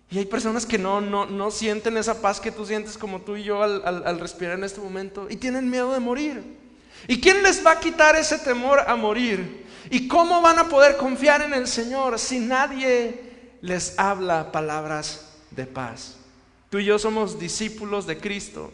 Y 0.10 0.20
hay 0.20 0.26
personas 0.26 0.66
que 0.66 0.78
no, 0.78 1.02
no, 1.02 1.26
no 1.26 1.52
sienten 1.52 1.98
esa 1.98 2.22
paz 2.22 2.40
que 2.40 2.52
tú 2.52 2.66
sientes 2.66 2.98
como 2.98 3.22
tú 3.22 3.36
y 3.36 3.44
yo 3.44 3.64
al, 3.64 3.84
al 3.86 4.20
respirar 4.20 4.58
en 4.58 4.64
este 4.64 4.80
momento 4.80 5.28
y 5.30 5.38
tienen 5.38 5.70
miedo 5.70 5.92
de 5.92 6.00
morir. 6.00 6.60
¿Y 7.08 7.20
quién 7.20 7.42
les 7.42 7.66
va 7.66 7.72
a 7.72 7.80
quitar 7.80 8.16
ese 8.16 8.38
temor 8.38 8.80
a 8.86 8.96
morir? 8.96 9.66
¿Y 9.90 10.08
cómo 10.08 10.42
van 10.42 10.60
a 10.60 10.70
poder 10.70 10.98
confiar 10.98 11.42
en 11.42 11.54
el 11.54 11.68
Señor 11.68 12.20
si 12.20 12.40
nadie 12.40 13.58
les 13.62 13.98
habla 13.98 14.52
palabras 14.52 15.31
de 15.52 15.66
paz. 15.66 16.18
Tú 16.70 16.80
y 16.80 16.86
yo 16.86 16.98
somos 16.98 17.40
discípulos 17.40 18.08
de 18.08 18.18
Cristo 18.18 18.72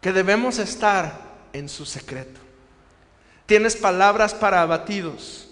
que 0.00 0.12
debemos 0.12 0.58
estar 0.58 1.32
en 1.52 1.68
su 1.68 1.86
secreto. 1.86 2.40
Tienes 3.46 3.76
palabras 3.76 4.34
para 4.34 4.62
abatidos. 4.62 5.48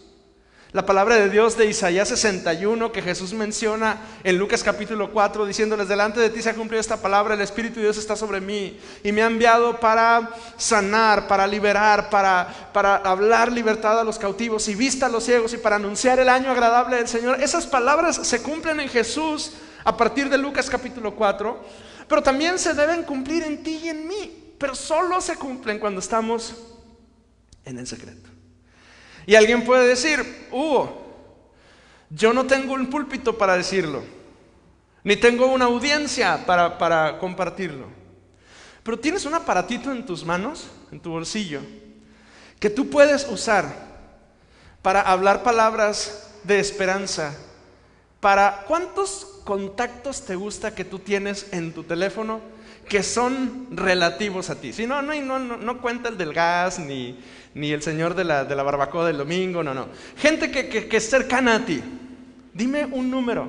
La 0.73 0.87
palabra 0.87 1.17
de 1.17 1.29
Dios 1.29 1.57
de 1.57 1.67
Isaías 1.67 2.09
61 2.09 2.93
que 2.93 3.03
Jesús 3.03 3.33
menciona 3.33 3.99
en 4.23 4.39
Lucas 4.39 4.63
capítulo 4.63 5.11
4 5.11 5.45
diciéndoles, 5.45 5.89
delante 5.89 6.21
de 6.21 6.31
ti 6.31 6.43
se 6.43 6.51
ha 6.51 6.55
cumplido 6.55 6.81
esta 6.81 6.97
palabra, 6.97 7.35
el 7.35 7.41
Espíritu 7.41 7.77
de 7.77 7.87
Dios 7.87 7.97
está 7.97 8.15
sobre 8.15 8.41
mí 8.41 8.79
y 9.03 9.11
me 9.11 9.23
ha 9.23 9.27
enviado 9.27 9.81
para 9.81 10.31
sanar, 10.57 11.27
para 11.27 11.45
liberar, 11.49 12.09
para, 12.09 12.71
para 12.73 12.97
hablar 12.97 13.51
libertad 13.51 13.99
a 13.99 14.05
los 14.05 14.17
cautivos 14.17 14.69
y 14.69 14.77
vista 14.77 15.07
a 15.07 15.09
los 15.09 15.25
ciegos 15.25 15.53
y 15.55 15.59
para 15.59 15.75
anunciar 15.75 16.21
el 16.21 16.29
año 16.29 16.53
agradable 16.53 16.97
del 16.97 17.09
Señor. 17.09 17.41
Esas 17.41 17.67
palabras 17.67 18.17
se 18.25 18.41
cumplen 18.41 18.79
en 18.79 18.89
Jesús 18.89 19.53
a 19.85 19.97
partir 19.97 20.29
de 20.29 20.39
Lucas 20.39 20.69
capítulo 20.69 21.15
4, 21.15 21.65
pero 22.09 22.23
también 22.23 22.59
se 22.59 22.75
deben 22.75 23.05
cumplir 23.05 23.43
en 23.43 23.63
ti 23.63 23.81
y 23.85 23.89
en 23.89 24.07
mí, 24.07 24.55
pero 24.59 24.75
solo 24.75 25.21
se 25.21 25.37
cumplen 25.37 25.79
cuando 25.79 26.01
estamos 26.01 26.55
en 27.65 27.79
el 27.79 27.87
secreto. 27.87 28.29
Y 29.27 29.35
alguien 29.35 29.65
puede 29.65 29.87
decir, 29.87 30.49
Hugo, 30.51 31.01
yo 32.11 32.33
no 32.33 32.47
tengo 32.47 32.75
un 32.75 32.91
púlpito 32.91 33.39
para 33.39 33.57
decirlo, 33.57 34.03
ni 35.05 35.17
tengo 35.17 35.47
una 35.47 35.67
audiencia 35.67 36.45
para, 36.45 36.79
para 36.79 37.19
compartirlo, 37.19 37.87
pero 38.83 38.99
tienes 38.99 39.25
un 39.25 39.35
aparatito 39.35 39.93
en 39.93 40.05
tus 40.05 40.25
manos, 40.25 40.69
en 40.91 41.01
tu 41.01 41.11
bolsillo, 41.11 41.61
que 42.59 42.71
tú 42.71 42.91
puedes 42.91 43.27
usar 43.29 43.91
para 44.83 45.01
hablar 45.01 45.43
palabras 45.43 46.31
de 46.45 46.59
esperanza. 46.59 47.37
Para 48.21 48.65
cuántos 48.69 49.41
contactos 49.45 50.25
te 50.25 50.37
gusta 50.37 50.75
que 50.75 50.85
tú 50.85 50.99
tienes 50.99 51.53
en 51.53 51.73
tu 51.73 51.85
teléfono 51.85 52.41
que 52.89 53.03
son 53.03 53.69
relativos 53.71 54.51
a 54.51 54.61
ti? 54.61 54.73
Si 54.73 54.87
no, 54.87 55.01
no, 55.01 55.15
no, 55.15 55.39
no, 55.39 55.81
cuenta 55.81 56.11
el 56.11 56.19
del 56.19 56.35
gas, 56.35 56.79
ni, 56.79 57.19
ni 57.55 57.73
el 57.73 57.83
señor 57.83 58.15
de 58.15 58.25
la, 58.25 58.45
de 58.45 58.55
la, 58.55 58.63
barbacoa 58.63 59.07
del 59.07 59.17
domingo, 59.17 59.63
no, 59.63 59.73
no. 59.73 59.89
Gente 60.17 60.51
que, 60.51 60.69
que, 60.69 60.87
que 60.87 60.97
es 60.99 61.09
cercana 61.09 61.57
a 61.57 61.65
ti. 61.65 61.83
Dime 62.53 62.85
un 62.85 63.11
número. 63.11 63.49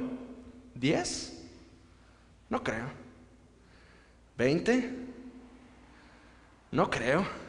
¿Diez? 0.74 1.44
No 2.50 2.64
creo. 2.64 2.86
¿Veinte? 4.38 4.90
No 6.72 6.90
creo. 6.90 7.41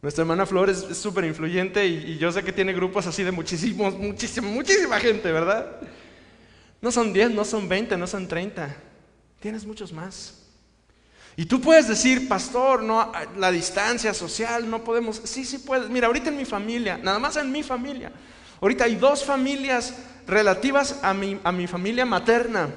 Nuestra 0.00 0.22
hermana 0.22 0.46
Flores 0.46 0.86
es 0.88 0.96
súper 0.96 1.24
influyente 1.24 1.84
y, 1.86 2.18
yo 2.18 2.30
sé 2.30 2.44
que 2.44 2.52
tiene 2.52 2.72
grupos 2.72 3.06
así 3.06 3.24
de 3.24 3.32
muchísimos, 3.32 3.98
muchísima, 3.98 4.46
muchísima 4.46 5.00
gente, 5.00 5.32
¿verdad? 5.32 5.76
No 6.80 6.92
son 6.92 7.12
10, 7.12 7.32
no 7.32 7.44
son 7.44 7.68
20, 7.68 7.96
no 7.96 8.06
son 8.06 8.28
30. 8.28 8.76
Tienes 9.40 9.66
muchos 9.66 9.92
más. 9.92 10.34
Y 11.34 11.46
tú 11.46 11.60
puedes 11.60 11.88
decir, 11.88 12.28
pastor, 12.28 12.82
no, 12.82 13.12
la 13.36 13.50
distancia 13.50 14.14
social, 14.14 14.70
no 14.70 14.84
podemos. 14.84 15.20
Sí, 15.24 15.44
sí 15.44 15.58
puedes. 15.58 15.88
Mira, 15.88 16.06
ahorita 16.06 16.30
en 16.30 16.36
mi 16.36 16.44
familia, 16.44 16.98
nada 16.98 17.18
más 17.18 17.36
en 17.36 17.50
mi 17.50 17.64
familia. 17.64 18.12
Ahorita 18.60 18.84
hay 18.84 18.94
dos 18.94 19.24
familias 19.24 19.94
relativas 20.28 21.00
a 21.02 21.12
mi, 21.12 21.40
a 21.42 21.50
mi 21.50 21.66
familia 21.66 22.04
materna, 22.04 22.68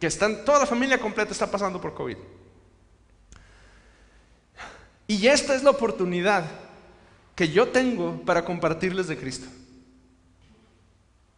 que 0.00 0.06
están, 0.06 0.44
toda 0.44 0.60
la 0.60 0.66
familia 0.66 0.98
completa 0.98 1.32
está 1.32 1.50
pasando 1.50 1.80
por 1.80 1.94
COVID. 1.94 2.16
Y 5.06 5.26
esta 5.26 5.54
es 5.54 5.62
la 5.62 5.70
oportunidad 5.70 6.61
que 7.34 7.48
yo 7.48 7.68
tengo 7.68 8.20
para 8.22 8.44
compartirles 8.44 9.08
de 9.08 9.16
Cristo. 9.16 9.46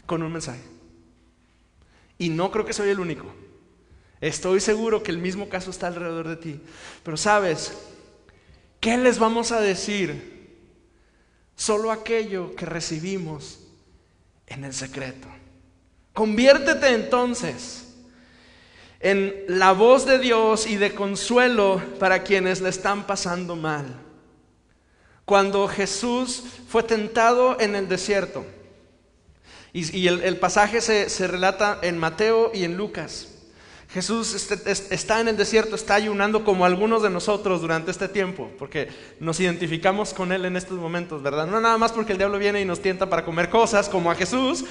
Con 0.06 0.22
un 0.22 0.32
mensaje. 0.32 0.60
Y 2.18 2.28
no 2.28 2.50
creo 2.50 2.64
que 2.64 2.72
soy 2.72 2.90
el 2.90 3.00
único. 3.00 3.26
Estoy 4.20 4.60
seguro 4.60 5.02
que 5.02 5.10
el 5.10 5.18
mismo 5.18 5.48
caso 5.48 5.70
está 5.70 5.86
alrededor 5.86 6.28
de 6.28 6.36
ti. 6.36 6.60
Pero 7.02 7.16
sabes, 7.16 7.72
¿qué 8.80 8.96
les 8.96 9.18
vamos 9.18 9.52
a 9.52 9.60
decir? 9.60 10.34
Solo 11.56 11.90
aquello 11.90 12.54
que 12.54 12.66
recibimos 12.66 13.60
en 14.46 14.64
el 14.64 14.72
secreto. 14.72 15.28
Conviértete 16.12 16.94
entonces 16.94 17.84
en 19.00 19.44
la 19.48 19.72
voz 19.72 20.06
de 20.06 20.18
Dios 20.18 20.66
y 20.66 20.76
de 20.76 20.94
consuelo 20.94 21.82
para 21.98 22.22
quienes 22.22 22.62
le 22.62 22.70
están 22.70 23.06
pasando 23.06 23.54
mal. 23.54 24.03
Cuando 25.24 25.66
Jesús 25.68 26.42
fue 26.68 26.82
tentado 26.82 27.58
en 27.60 27.74
el 27.74 27.88
desierto, 27.88 28.44
y, 29.72 30.06
el, 30.06 30.36
pasaje 30.36 30.80
se, 30.80 31.26
relata 31.26 31.80
en 31.82 31.98
Mateo 31.98 32.52
y 32.54 32.62
en 32.62 32.76
Lucas. 32.76 33.28
Jesús 33.88 34.32
este, 34.34 34.70
está 34.70 35.20
en 35.20 35.26
el 35.26 35.36
desierto, 35.36 35.74
está 35.74 35.96
ayunando 35.96 36.44
como 36.44 36.64
algunos 36.64 37.02
de 37.02 37.10
nosotros 37.10 37.60
durante 37.60 37.90
este 37.90 38.06
tiempo, 38.06 38.50
porque 38.56 38.88
nos 39.18 39.40
identificamos 39.40 40.14
con 40.14 40.30
Él 40.30 40.44
en 40.44 40.56
estos 40.56 40.78
momentos, 40.78 41.22
¿verdad? 41.22 41.48
No 41.48 41.60
nada 41.60 41.76
más 41.76 41.90
porque 41.90 42.12
el 42.12 42.18
diablo 42.18 42.38
viene 42.38 42.60
y 42.60 42.64
nos 42.64 42.80
tienta 42.80 43.10
para 43.10 43.24
comer 43.24 43.50
cosas 43.50 43.88
como 43.88 44.12
a 44.12 44.14
Jesús, 44.14 44.64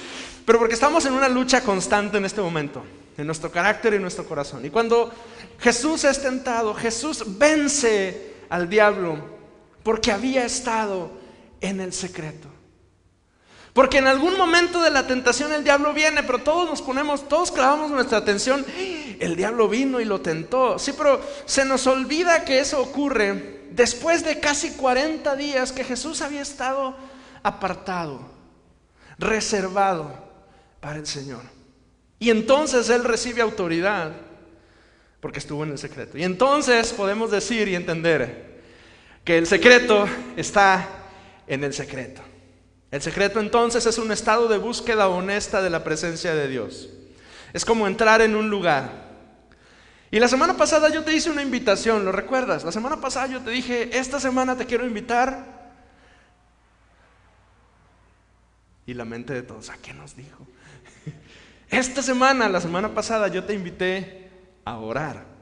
pero 0.46 0.58
porque 0.58 0.74
estamos 0.74 1.04
en 1.04 1.12
una 1.12 1.28
lucha 1.28 1.62
constante 1.62 2.16
en 2.16 2.24
este 2.24 2.40
momento 2.40 2.82
en 3.16 3.26
nuestro 3.26 3.50
carácter 3.50 3.94
y 3.94 3.98
nuestro 3.98 4.24
corazón. 4.24 4.64
Y 4.64 4.70
cuando 4.70 5.12
Jesús 5.58 6.04
es 6.04 6.20
tentado, 6.20 6.74
Jesús 6.74 7.24
vence 7.38 8.34
al 8.48 8.68
diablo 8.68 9.33
porque 9.84 10.10
había 10.10 10.44
estado 10.44 11.12
en 11.60 11.80
el 11.80 11.92
secreto. 11.92 12.48
Porque 13.74 13.98
en 13.98 14.06
algún 14.06 14.36
momento 14.36 14.80
de 14.82 14.90
la 14.90 15.06
tentación 15.06 15.52
el 15.52 15.64
diablo 15.64 15.92
viene, 15.92 16.22
pero 16.22 16.38
todos 16.38 16.68
nos 16.68 16.80
ponemos, 16.80 17.28
todos 17.28 17.52
clavamos 17.52 17.90
nuestra 17.90 18.18
atención, 18.18 18.64
el 19.18 19.36
diablo 19.36 19.68
vino 19.68 20.00
y 20.00 20.04
lo 20.04 20.20
tentó. 20.20 20.78
Sí, 20.78 20.94
pero 20.96 21.20
se 21.44 21.64
nos 21.64 21.86
olvida 21.86 22.44
que 22.44 22.60
eso 22.60 22.80
ocurre 22.80 23.66
después 23.72 24.24
de 24.24 24.38
casi 24.38 24.70
40 24.72 25.34
días 25.36 25.72
que 25.72 25.84
Jesús 25.84 26.22
había 26.22 26.42
estado 26.42 26.96
apartado, 27.42 28.20
reservado 29.18 30.14
para 30.80 30.98
el 31.00 31.06
Señor. 31.06 31.42
Y 32.20 32.30
entonces 32.30 32.88
Él 32.90 33.02
recibe 33.02 33.42
autoridad 33.42 34.12
porque 35.20 35.40
estuvo 35.40 35.64
en 35.64 35.72
el 35.72 35.78
secreto. 35.78 36.16
Y 36.16 36.22
entonces 36.22 36.92
podemos 36.92 37.32
decir 37.32 37.66
y 37.66 37.74
entender 37.74 38.53
que 39.24 39.38
el 39.38 39.46
secreto 39.46 40.06
está 40.36 40.88
en 41.46 41.64
el 41.64 41.72
secreto. 41.72 42.22
El 42.90 43.02
secreto 43.02 43.40
entonces 43.40 43.86
es 43.86 43.98
un 43.98 44.12
estado 44.12 44.46
de 44.48 44.58
búsqueda 44.58 45.08
honesta 45.08 45.62
de 45.62 45.70
la 45.70 45.82
presencia 45.82 46.34
de 46.34 46.46
Dios. 46.46 46.90
Es 47.52 47.64
como 47.64 47.86
entrar 47.86 48.20
en 48.20 48.36
un 48.36 48.50
lugar. 48.50 49.04
Y 50.10 50.20
la 50.20 50.28
semana 50.28 50.56
pasada 50.56 50.90
yo 50.90 51.02
te 51.02 51.12
hice 51.12 51.30
una 51.30 51.42
invitación, 51.42 52.04
¿lo 52.04 52.12
recuerdas? 52.12 52.62
La 52.62 52.70
semana 52.70 53.00
pasada 53.00 53.26
yo 53.26 53.40
te 53.40 53.50
dije, 53.50 53.98
esta 53.98 54.20
semana 54.20 54.56
te 54.56 54.66
quiero 54.66 54.86
invitar. 54.86 55.72
Y 58.86 58.94
la 58.94 59.04
mente 59.04 59.32
de 59.32 59.42
todos, 59.42 59.70
¿a 59.70 59.78
qué 59.78 59.94
nos 59.94 60.14
dijo? 60.14 60.46
Esta 61.70 62.02
semana, 62.02 62.48
la 62.48 62.60
semana 62.60 62.94
pasada, 62.94 63.28
yo 63.28 63.42
te 63.44 63.54
invité 63.54 64.30
a 64.64 64.76
orar. 64.76 65.33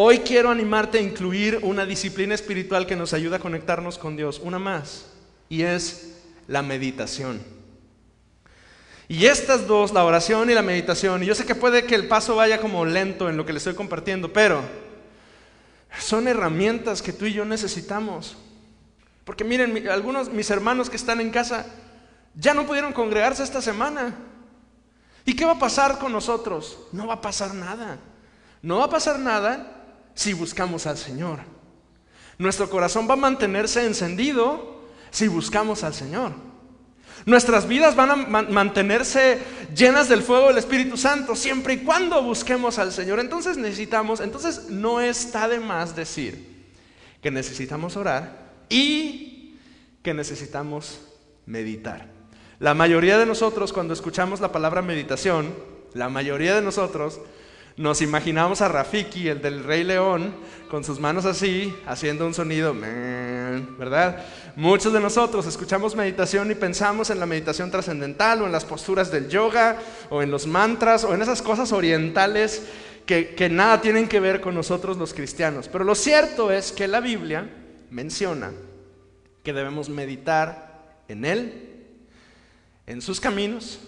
Hoy 0.00 0.20
quiero 0.20 0.50
animarte 0.50 0.98
a 0.98 1.02
incluir 1.02 1.58
una 1.64 1.84
disciplina 1.84 2.32
espiritual 2.32 2.86
que 2.86 2.94
nos 2.94 3.12
ayuda 3.14 3.38
a 3.38 3.40
conectarnos 3.40 3.98
con 3.98 4.14
Dios, 4.16 4.40
una 4.44 4.60
más, 4.60 5.06
y 5.48 5.62
es 5.62 6.20
la 6.46 6.62
meditación. 6.62 7.42
Y 9.08 9.26
estas 9.26 9.66
dos, 9.66 9.92
la 9.92 10.04
oración 10.04 10.50
y 10.50 10.54
la 10.54 10.62
meditación, 10.62 11.24
y 11.24 11.26
yo 11.26 11.34
sé 11.34 11.44
que 11.44 11.56
puede 11.56 11.82
que 11.82 11.96
el 11.96 12.06
paso 12.06 12.36
vaya 12.36 12.60
como 12.60 12.84
lento 12.84 13.28
en 13.28 13.36
lo 13.36 13.44
que 13.44 13.52
le 13.52 13.58
estoy 13.58 13.74
compartiendo, 13.74 14.32
pero 14.32 14.62
son 15.98 16.28
herramientas 16.28 17.02
que 17.02 17.12
tú 17.12 17.24
y 17.24 17.32
yo 17.32 17.44
necesitamos. 17.44 18.36
Porque 19.24 19.42
miren, 19.42 19.88
algunos 19.88 20.30
mis 20.32 20.48
hermanos 20.48 20.88
que 20.88 20.96
están 20.96 21.20
en 21.20 21.32
casa 21.32 21.66
ya 22.36 22.54
no 22.54 22.68
pudieron 22.68 22.92
congregarse 22.92 23.42
esta 23.42 23.60
semana. 23.60 24.14
¿Y 25.24 25.34
qué 25.34 25.44
va 25.44 25.54
a 25.54 25.58
pasar 25.58 25.98
con 25.98 26.12
nosotros? 26.12 26.78
No 26.92 27.08
va 27.08 27.14
a 27.14 27.20
pasar 27.20 27.52
nada. 27.52 27.98
No 28.62 28.78
va 28.78 28.84
a 28.84 28.90
pasar 28.90 29.18
nada 29.18 29.74
si 30.18 30.32
buscamos 30.32 30.88
al 30.88 30.98
Señor. 30.98 31.38
Nuestro 32.38 32.68
corazón 32.68 33.08
va 33.08 33.12
a 33.12 33.16
mantenerse 33.16 33.86
encendido 33.86 34.82
si 35.12 35.28
buscamos 35.28 35.84
al 35.84 35.94
Señor. 35.94 36.32
Nuestras 37.24 37.68
vidas 37.68 37.94
van 37.94 38.10
a 38.10 38.16
mantenerse 38.16 39.38
llenas 39.76 40.08
del 40.08 40.22
fuego 40.22 40.48
del 40.48 40.58
Espíritu 40.58 40.96
Santo 40.96 41.36
siempre 41.36 41.74
y 41.74 41.78
cuando 41.84 42.20
busquemos 42.20 42.80
al 42.80 42.90
Señor. 42.90 43.20
Entonces 43.20 43.58
necesitamos, 43.58 44.18
entonces 44.18 44.70
no 44.70 45.00
está 45.00 45.46
de 45.46 45.60
más 45.60 45.94
decir 45.94 46.66
que 47.22 47.30
necesitamos 47.30 47.96
orar 47.96 48.54
y 48.68 49.56
que 50.02 50.14
necesitamos 50.14 51.00
meditar. 51.46 52.10
La 52.58 52.74
mayoría 52.74 53.18
de 53.18 53.26
nosotros 53.26 53.72
cuando 53.72 53.94
escuchamos 53.94 54.40
la 54.40 54.50
palabra 54.50 54.82
meditación, 54.82 55.54
la 55.94 56.08
mayoría 56.08 56.56
de 56.56 56.62
nosotros 56.62 57.20
nos 57.78 58.02
imaginamos 58.02 58.60
a 58.60 58.66
Rafiki, 58.66 59.28
el 59.28 59.40
del 59.40 59.62
Rey 59.62 59.84
León, 59.84 60.34
con 60.68 60.82
sus 60.82 60.98
manos 60.98 61.24
así, 61.24 61.72
haciendo 61.86 62.26
un 62.26 62.34
sonido, 62.34 62.74
¿verdad? 62.74 64.26
Muchos 64.56 64.92
de 64.92 64.98
nosotros 64.98 65.46
escuchamos 65.46 65.94
meditación 65.94 66.50
y 66.50 66.56
pensamos 66.56 67.08
en 67.10 67.20
la 67.20 67.26
meditación 67.26 67.70
trascendental 67.70 68.42
o 68.42 68.46
en 68.46 68.52
las 68.52 68.64
posturas 68.64 69.12
del 69.12 69.28
yoga 69.28 69.78
o 70.10 70.22
en 70.22 70.30
los 70.32 70.48
mantras 70.48 71.04
o 71.04 71.14
en 71.14 71.22
esas 71.22 71.40
cosas 71.40 71.70
orientales 71.70 72.66
que, 73.06 73.36
que 73.36 73.48
nada 73.48 73.80
tienen 73.80 74.08
que 74.08 74.18
ver 74.18 74.40
con 74.40 74.56
nosotros 74.56 74.96
los 74.96 75.14
cristianos. 75.14 75.68
Pero 75.68 75.84
lo 75.84 75.94
cierto 75.94 76.50
es 76.50 76.72
que 76.72 76.88
la 76.88 76.98
Biblia 76.98 77.48
menciona 77.90 78.50
que 79.44 79.52
debemos 79.52 79.88
meditar 79.88 81.04
en 81.06 81.24
Él, 81.24 81.86
en 82.88 83.00
sus 83.00 83.20
caminos, 83.20 83.78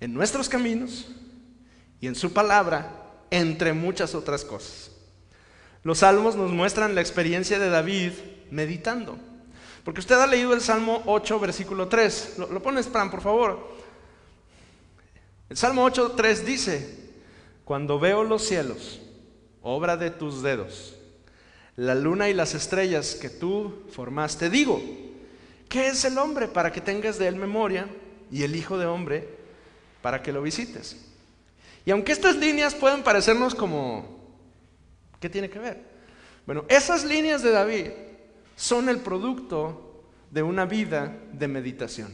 en 0.00 0.14
nuestros 0.14 0.48
caminos 0.48 1.08
y 2.00 2.06
en 2.06 2.14
su 2.14 2.32
palabra, 2.32 3.06
entre 3.30 3.72
muchas 3.72 4.14
otras 4.14 4.44
cosas. 4.44 4.90
Los 5.82 5.98
salmos 5.98 6.36
nos 6.36 6.50
muestran 6.50 6.94
la 6.94 7.00
experiencia 7.00 7.58
de 7.58 7.68
David 7.68 8.12
meditando. 8.50 9.16
Porque 9.84 10.00
usted 10.00 10.16
ha 10.16 10.26
leído 10.26 10.52
el 10.52 10.60
Salmo 10.60 11.02
8, 11.06 11.38
versículo 11.38 11.86
3. 11.86 12.34
Lo, 12.38 12.48
lo 12.48 12.60
pones, 12.60 12.88
Fran, 12.88 13.10
por 13.10 13.20
favor. 13.20 13.76
El 15.48 15.56
Salmo 15.56 15.84
8, 15.84 16.12
3 16.16 16.44
dice, 16.44 16.98
cuando 17.64 18.00
veo 18.00 18.24
los 18.24 18.42
cielos, 18.42 19.00
obra 19.62 19.96
de 19.96 20.10
tus 20.10 20.42
dedos, 20.42 20.96
la 21.76 21.94
luna 21.94 22.28
y 22.28 22.34
las 22.34 22.54
estrellas 22.54 23.14
que 23.14 23.30
tú 23.30 23.84
formaste, 23.92 24.50
digo, 24.50 24.82
¿qué 25.68 25.86
es 25.86 26.04
el 26.04 26.18
hombre 26.18 26.48
para 26.48 26.72
que 26.72 26.80
tengas 26.80 27.18
de 27.18 27.28
él 27.28 27.36
memoria 27.36 27.88
y 28.32 28.42
el 28.42 28.56
Hijo 28.56 28.76
de 28.78 28.86
hombre 28.86 29.28
para 30.02 30.20
que 30.20 30.32
lo 30.32 30.42
visites? 30.42 30.96
Y 31.86 31.92
aunque 31.92 32.10
estas 32.10 32.36
líneas 32.36 32.74
pueden 32.74 33.04
parecernos 33.04 33.54
como, 33.54 34.04
¿qué 35.20 35.30
tiene 35.30 35.48
que 35.48 35.60
ver? 35.60 35.84
Bueno, 36.44 36.64
esas 36.68 37.04
líneas 37.04 37.42
de 37.42 37.52
David 37.52 37.86
son 38.56 38.88
el 38.88 38.98
producto 38.98 40.04
de 40.32 40.42
una 40.42 40.66
vida 40.66 41.16
de 41.32 41.46
meditación. 41.46 42.12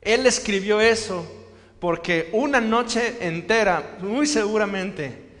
Él 0.00 0.24
escribió 0.24 0.80
eso 0.80 1.26
porque 1.80 2.30
una 2.32 2.60
noche 2.60 3.16
entera, 3.26 3.98
muy 4.00 4.26
seguramente, 4.26 5.38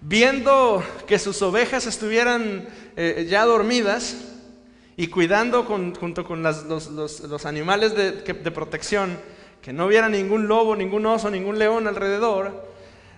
viendo 0.00 0.82
que 1.06 1.18
sus 1.18 1.42
ovejas 1.42 1.86
estuvieran 1.86 2.66
eh, 2.96 3.26
ya 3.28 3.44
dormidas 3.44 4.16
y 4.96 5.08
cuidando 5.08 5.64
junto 5.64 6.24
con 6.24 6.42
los, 6.42 7.44
animales 7.44 7.94
de 7.94 8.50
protección, 8.50 9.18
que 9.66 9.72
no 9.72 9.86
hubiera 9.86 10.08
ningún 10.08 10.46
lobo, 10.46 10.76
ningún 10.76 11.04
oso, 11.06 11.28
ningún 11.28 11.58
león 11.58 11.88
alrededor, 11.88 12.68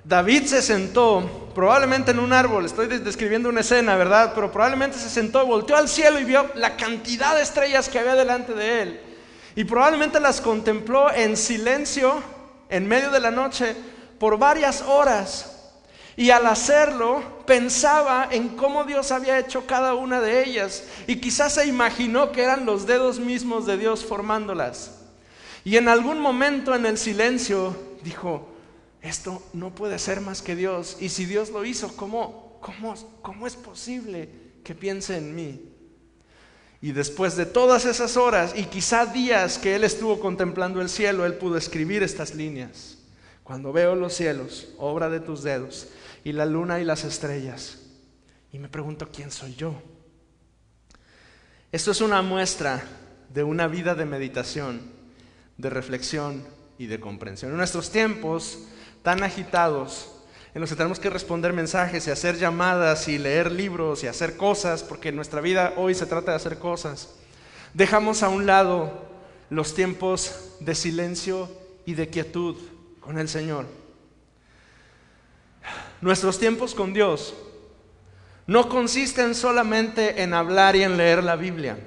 David 0.02 0.46
se 0.46 0.62
sentó, 0.62 1.50
probablemente 1.54 2.12
en 2.12 2.20
un 2.20 2.32
árbol, 2.32 2.64
estoy 2.64 2.86
describiendo 2.86 3.50
una 3.50 3.60
escena, 3.60 3.96
¿verdad? 3.96 4.32
Pero 4.34 4.50
probablemente 4.50 4.96
se 4.96 5.10
sentó, 5.10 5.44
volteó 5.44 5.76
al 5.76 5.90
cielo 5.90 6.18
y 6.18 6.24
vio 6.24 6.50
la 6.54 6.74
cantidad 6.78 7.36
de 7.36 7.42
estrellas 7.42 7.90
que 7.90 7.98
había 7.98 8.14
delante 8.14 8.54
de 8.54 8.80
él. 8.80 9.00
Y 9.56 9.64
probablemente 9.64 10.20
las 10.20 10.40
contempló 10.40 11.12
en 11.12 11.36
silencio, 11.36 12.22
en 12.70 12.88
medio 12.88 13.10
de 13.10 13.20
la 13.20 13.30
noche, 13.30 13.76
por 14.18 14.38
varias 14.38 14.80
horas. 14.80 15.74
Y 16.16 16.30
al 16.30 16.46
hacerlo, 16.46 17.44
pensaba 17.44 18.26
en 18.30 18.56
cómo 18.56 18.84
Dios 18.84 19.12
había 19.12 19.38
hecho 19.38 19.66
cada 19.66 19.92
una 19.92 20.22
de 20.22 20.44
ellas. 20.44 20.84
Y 21.06 21.16
quizás 21.16 21.52
se 21.56 21.66
imaginó 21.66 22.32
que 22.32 22.42
eran 22.42 22.64
los 22.64 22.86
dedos 22.86 23.18
mismos 23.18 23.66
de 23.66 23.76
Dios 23.76 24.02
formándolas. 24.02 24.97
Y 25.64 25.76
en 25.76 25.88
algún 25.88 26.20
momento 26.20 26.74
en 26.74 26.86
el 26.86 26.98
silencio 26.98 27.76
dijo, 28.02 28.48
esto 29.02 29.42
no 29.52 29.74
puede 29.74 29.98
ser 29.98 30.20
más 30.20 30.42
que 30.42 30.56
Dios. 30.56 30.96
Y 31.00 31.08
si 31.08 31.24
Dios 31.24 31.50
lo 31.50 31.64
hizo, 31.64 31.94
¿cómo, 31.96 32.58
cómo, 32.60 32.94
cómo 33.22 33.46
es 33.46 33.56
posible 33.56 34.28
que 34.64 34.74
piense 34.74 35.16
en 35.16 35.34
mí? 35.34 35.72
Y 36.80 36.92
después 36.92 37.36
de 37.36 37.46
todas 37.46 37.84
esas 37.84 38.16
horas 38.16 38.54
y 38.56 38.64
quizá 38.64 39.06
días 39.06 39.58
que 39.58 39.74
él 39.74 39.84
estuvo 39.84 40.20
contemplando 40.20 40.80
el 40.80 40.88
cielo, 40.88 41.26
él 41.26 41.34
pudo 41.34 41.56
escribir 41.56 42.02
estas 42.02 42.34
líneas. 42.34 42.98
Cuando 43.42 43.72
veo 43.72 43.94
los 43.94 44.14
cielos, 44.14 44.68
obra 44.78 45.08
de 45.08 45.20
tus 45.20 45.42
dedos, 45.42 45.88
y 46.22 46.32
la 46.32 46.44
luna 46.44 46.80
y 46.80 46.84
las 46.84 47.04
estrellas, 47.04 47.78
y 48.52 48.58
me 48.58 48.68
pregunto 48.68 49.08
quién 49.12 49.30
soy 49.30 49.54
yo. 49.54 49.80
Esto 51.72 51.90
es 51.90 52.00
una 52.00 52.22
muestra 52.22 52.82
de 53.32 53.42
una 53.42 53.66
vida 53.66 53.94
de 53.94 54.04
meditación 54.04 54.97
de 55.58 55.70
reflexión 55.70 56.44
y 56.78 56.86
de 56.86 57.00
comprensión. 57.00 57.50
En 57.50 57.58
nuestros 57.58 57.90
tiempos 57.90 58.60
tan 59.02 59.22
agitados, 59.22 60.12
en 60.54 60.60
los 60.60 60.70
que 60.70 60.76
tenemos 60.76 60.98
que 60.98 61.10
responder 61.10 61.52
mensajes 61.52 62.06
y 62.06 62.10
hacer 62.10 62.38
llamadas 62.38 63.08
y 63.08 63.18
leer 63.18 63.52
libros 63.52 64.02
y 64.02 64.06
hacer 64.06 64.36
cosas, 64.36 64.82
porque 64.82 65.12
nuestra 65.12 65.40
vida 65.40 65.74
hoy 65.76 65.94
se 65.94 66.06
trata 66.06 66.30
de 66.30 66.36
hacer 66.36 66.58
cosas, 66.58 67.14
dejamos 67.74 68.22
a 68.22 68.28
un 68.28 68.46
lado 68.46 69.06
los 69.50 69.74
tiempos 69.74 70.56
de 70.60 70.74
silencio 70.74 71.50
y 71.84 71.94
de 71.94 72.08
quietud 72.08 72.56
con 73.00 73.18
el 73.18 73.28
Señor. 73.28 73.66
Nuestros 76.00 76.38
tiempos 76.38 76.74
con 76.74 76.92
Dios 76.94 77.34
no 78.46 78.68
consisten 78.68 79.34
solamente 79.34 80.22
en 80.22 80.32
hablar 80.32 80.76
y 80.76 80.82
en 80.82 80.96
leer 80.96 81.24
la 81.24 81.36
Biblia, 81.36 81.78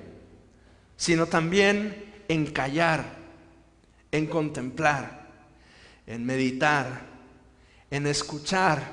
sino 0.98 1.26
también 1.26 2.24
en 2.28 2.46
callar 2.48 3.21
en 4.12 4.28
contemplar, 4.28 5.28
en 6.08 6.26
meditar, 6.26 7.02
en 7.90 8.08
escuchar, 8.08 8.92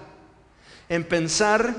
en 0.89 1.05
pensar, 1.05 1.75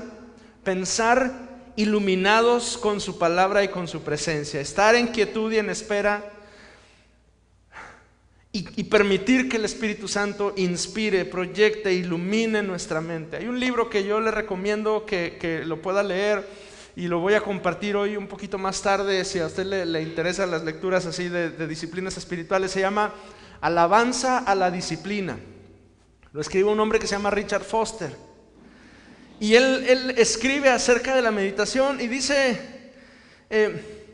pensar 0.62 1.48
iluminados 1.76 2.76
con 2.76 3.00
su 3.00 3.18
palabra 3.18 3.64
y 3.64 3.68
con 3.68 3.88
su 3.88 4.02
presencia, 4.02 4.60
estar 4.60 4.94
en 4.94 5.08
quietud 5.08 5.52
y 5.52 5.58
en 5.58 5.70
espera 5.70 6.32
y, 8.52 8.84
permitir 8.84 9.48
que 9.48 9.58
el 9.58 9.64
Espíritu 9.64 10.08
Santo 10.08 10.52
inspire, 10.56 11.24
proyecte, 11.24 11.92
ilumine 11.92 12.64
nuestra 12.64 13.00
mente. 13.00 13.36
Hay 13.36 13.46
un 13.46 13.60
libro 13.60 13.88
que 13.88 14.02
yo 14.02 14.20
le 14.20 14.32
recomiendo 14.32 15.06
que, 15.06 15.62
lo 15.64 15.80
pueda 15.80 16.02
leer 16.02 16.44
y 16.96 17.08
lo 17.08 17.20
voy 17.20 17.34
a 17.34 17.40
compartir 17.40 17.96
hoy 17.96 18.16
un 18.16 18.26
poquito 18.26 18.58
más 18.58 18.82
tarde, 18.82 19.24
si 19.24 19.38
a 19.38 19.46
usted 19.46 19.64
le, 19.66 20.02
interesan 20.02 20.50
las 20.50 20.64
lecturas 20.64 21.06
así 21.06 21.28
de, 21.28 21.66
disciplinas 21.66 22.16
espirituales, 22.16 22.70
se 22.70 22.80
llama 22.80 23.14
Alabanza 23.60 24.38
a 24.38 24.54
la 24.54 24.70
Disciplina. 24.70 25.38
Lo 26.32 26.40
escribe 26.40 26.68
un 26.68 26.80
hombre 26.80 26.98
que 26.98 27.06
se 27.06 27.16
llama 27.16 27.30
Richard 27.30 27.64
Foster. 27.64 28.14
Y 29.38 29.54
él, 29.54 30.14
escribe 30.16 30.68
acerca 30.68 31.14
de 31.14 31.22
la 31.22 31.30
meditación 31.30 32.00
y 32.00 32.08
dice, 32.08 32.60
eh, 33.48 34.08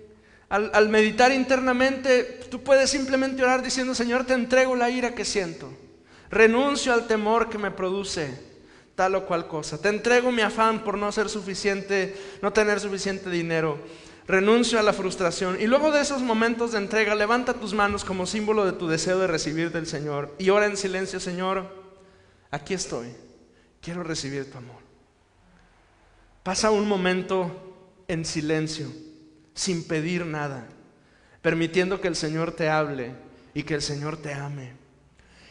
al 0.48 0.88
meditar 0.88 1.32
internamente, 1.32 2.40
tú 2.50 2.62
puedes 2.62 2.90
simplemente 2.90 3.42
orar 3.42 3.62
diciendo, 3.62 3.94
Señor, 3.94 4.24
te 4.24 4.34
entrego 4.34 4.76
la 4.76 4.90
ira 4.90 5.14
que 5.14 5.24
siento. 5.24 5.72
Renuncio 6.30 6.92
al 6.92 7.06
temor 7.06 7.48
que 7.48 7.58
me 7.58 7.70
produce 7.70 8.55
tal 8.96 9.14
o 9.14 9.26
cual 9.26 9.46
cosa. 9.46 9.78
Te 9.78 9.90
entrego 9.90 10.32
mi 10.32 10.42
afán 10.42 10.82
por 10.82 10.98
no 10.98 11.12
ser 11.12 11.28
suficiente, 11.28 12.16
no 12.42 12.52
tener 12.52 12.80
suficiente 12.80 13.30
dinero. 13.30 13.78
Renuncio 14.26 14.80
a 14.80 14.82
la 14.82 14.92
frustración. 14.92 15.60
Y 15.60 15.68
luego 15.68 15.92
de 15.92 16.00
esos 16.00 16.22
momentos 16.22 16.72
de 16.72 16.78
entrega, 16.78 17.14
levanta 17.14 17.54
tus 17.54 17.74
manos 17.74 18.04
como 18.04 18.26
símbolo 18.26 18.64
de 18.64 18.72
tu 18.72 18.88
deseo 18.88 19.20
de 19.20 19.28
recibir 19.28 19.70
del 19.70 19.86
Señor. 19.86 20.34
Y 20.38 20.50
ora 20.50 20.66
en 20.66 20.76
silencio, 20.76 21.20
Señor, 21.20 21.68
aquí 22.50 22.74
estoy. 22.74 23.14
Quiero 23.80 24.02
recibir 24.02 24.50
tu 24.50 24.58
amor. 24.58 24.80
Pasa 26.42 26.70
un 26.70 26.88
momento 26.88 28.02
en 28.08 28.24
silencio, 28.24 28.90
sin 29.54 29.86
pedir 29.86 30.24
nada, 30.26 30.66
permitiendo 31.42 32.00
que 32.00 32.08
el 32.08 32.16
Señor 32.16 32.52
te 32.52 32.68
hable 32.68 33.12
y 33.52 33.62
que 33.62 33.74
el 33.74 33.82
Señor 33.82 34.16
te 34.16 34.32
ame. 34.32 34.85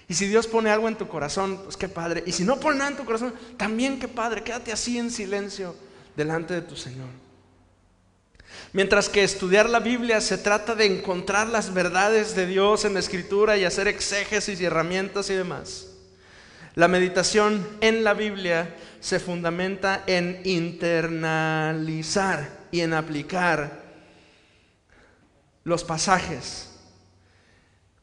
Y 0.08 0.14
si 0.14 0.28
Dios 0.28 0.48
pone 0.48 0.70
algo 0.70 0.88
en 0.88 0.96
tu 0.96 1.08
corazón, 1.08 1.62
pues 1.64 1.76
qué 1.78 1.90
padre. 1.90 2.24
Y 2.28 2.32
si 2.32 2.44
no 2.44 2.60
pone 2.60 2.78
nada 2.78 2.92
en 2.92 2.98
tu 2.98 3.06
corazón, 3.06 3.34
también 3.58 4.00
qué 4.00 4.08
padre. 4.08 4.44
Quédate 4.44 4.72
así 4.72 5.00
en 5.00 5.10
silencio 5.10 5.76
delante 6.16 6.54
de 6.54 6.62
tu 6.62 6.76
Señor. 6.76 7.08
Mientras 8.72 9.10
que 9.10 9.24
estudiar 9.24 9.68
la 9.70 9.80
Biblia 9.80 10.22
se 10.22 10.38
trata 10.38 10.76
de 10.76 10.86
encontrar 10.86 11.48
las 11.48 11.74
verdades 11.74 12.36
de 12.36 12.46
Dios 12.46 12.86
en 12.86 12.94
la 12.94 13.00
Escritura 13.00 13.58
y 13.58 13.66
hacer 13.66 13.88
exégesis 13.88 14.62
y 14.62 14.66
herramientas 14.66 15.28
y 15.30 15.34
demás. 15.34 15.88
La 16.76 16.88
meditación 16.88 17.68
en 17.82 18.04
la 18.04 18.14
Biblia 18.14 18.76
se 19.00 19.20
fundamenta 19.20 20.04
en 20.08 20.40
internalizar 20.44 22.66
y 22.72 22.82
en 22.82 22.94
aplicar 22.94 23.84
los 25.64 25.84
pasajes 25.84 26.75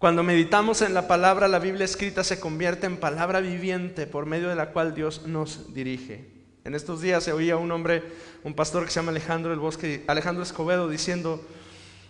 cuando 0.02 0.24
meditamos 0.24 0.82
en 0.82 0.94
la 0.94 1.06
palabra, 1.06 1.46
la 1.46 1.60
Biblia 1.60 1.84
escrita 1.84 2.24
se 2.24 2.40
convierte 2.40 2.86
en 2.86 2.96
palabra 2.96 3.38
viviente 3.38 4.08
por 4.08 4.26
medio 4.26 4.48
de 4.48 4.56
la 4.56 4.70
cual 4.70 4.96
Dios 4.96 5.28
nos 5.28 5.74
dirige. 5.74 6.28
En 6.64 6.74
estos 6.74 7.00
días 7.00 7.22
se 7.22 7.32
oía 7.32 7.56
un 7.56 7.70
hombre, 7.70 8.02
un 8.42 8.52
pastor 8.52 8.84
que 8.84 8.90
se 8.90 8.98
llama 8.98 9.12
Alejandro 9.12 9.52
el 9.52 9.60
Bosque, 9.60 10.02
Alejandro 10.08 10.42
Escobedo, 10.42 10.88
diciendo, 10.88 11.40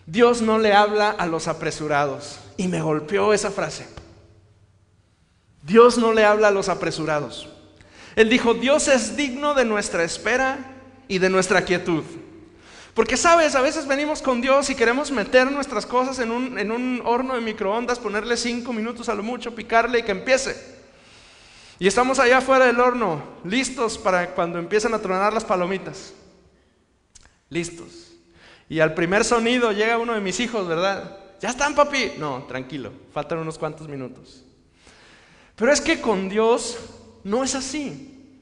Dios 0.07 0.41
no 0.41 0.57
le 0.57 0.73
habla 0.73 1.11
a 1.11 1.27
los 1.27 1.47
apresurados. 1.47 2.39
Y 2.57 2.67
me 2.67 2.81
golpeó 2.81 3.31
esa 3.31 3.51
frase. 3.51 3.85
Dios 5.61 5.99
no 5.99 6.13
le 6.13 6.25
habla 6.25 6.47
a 6.47 6.51
los 6.51 6.69
apresurados. 6.69 7.47
Él 8.15 8.27
dijo, 8.27 8.55
Dios 8.55 8.87
es 8.87 9.15
digno 9.15 9.53
de 9.53 9.65
nuestra 9.65 10.03
espera 10.03 10.57
y 11.07 11.19
de 11.19 11.29
nuestra 11.29 11.63
quietud. 11.63 12.03
Porque 12.93 13.17
sabes, 13.17 13.55
a 13.55 13.61
veces 13.61 13.87
venimos 13.87 14.21
con 14.21 14.39
Dios 14.39 14.69
y 14.69 14.75
queremos 14.75 15.09
meter 15.09 15.51
nuestras 15.51 15.85
cosas 15.85 16.19
en 16.19 16.31
un, 16.31 17.01
horno 17.03 17.33
de 17.33 17.41
microondas, 17.41 17.97
ponerle 17.97 18.37
cinco 18.37 18.71
minutos 18.71 19.09
a 19.09 19.15
lo 19.15 19.23
mucho, 19.23 19.55
picarle 19.55 19.99
y 19.99 20.03
que 20.03 20.11
empiece. 20.11 20.83
Y 21.79 21.87
estamos 21.87 22.19
allá 22.19 22.37
afuera 22.37 22.67
del 22.67 22.79
horno, 22.79 23.23
listos 23.43 23.97
para 23.97 24.35
cuando 24.35 24.59
empiezan 24.59 24.93
a 24.93 24.99
tronar 24.99 25.33
las 25.33 25.43
palomitas. 25.43 26.13
Listos. 27.49 28.11
Y 28.69 28.79
al 28.79 28.93
primer 28.93 29.25
sonido 29.25 29.71
llega 29.71 29.97
uno 29.97 30.13
de 30.13 30.21
mis 30.21 30.39
hijos, 30.39 30.67
¿verdad? 30.67 31.17
¿Ya 31.41 31.49
están, 31.49 31.73
papi? 31.73 32.13
No, 32.19 32.43
tranquilo, 32.43 32.91
faltan 33.11 33.39
unos 33.39 33.57
cuantos 33.57 33.87
minutos. 33.87 34.43
Pero 35.55 35.73
es 35.73 35.81
que 35.81 35.99
con 35.99 36.29
Dios 36.29 36.77
no 37.23 37.43
es 37.43 37.55
así. 37.55 38.39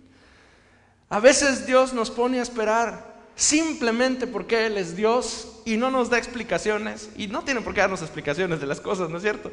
A 1.09 1.21
veces 1.21 1.65
Dios 1.65 1.93
nos 1.93 2.11
pone 2.11 2.39
a 2.39 2.43
esperar 2.43 3.10
simplemente 3.35 4.27
porque 4.27 4.65
Él 4.65 4.77
es 4.77 4.95
Dios 4.95 5.61
y 5.65 5.77
no 5.77 5.91
nos 5.91 6.09
da 6.09 6.17
explicaciones, 6.17 7.09
y 7.15 7.27
no 7.27 7.43
tiene 7.43 7.61
por 7.61 7.73
qué 7.73 7.81
darnos 7.81 8.01
explicaciones 8.01 8.59
de 8.59 8.67
las 8.67 8.81
cosas, 8.81 9.09
¿no 9.09 9.17
es 9.17 9.23
cierto? 9.23 9.51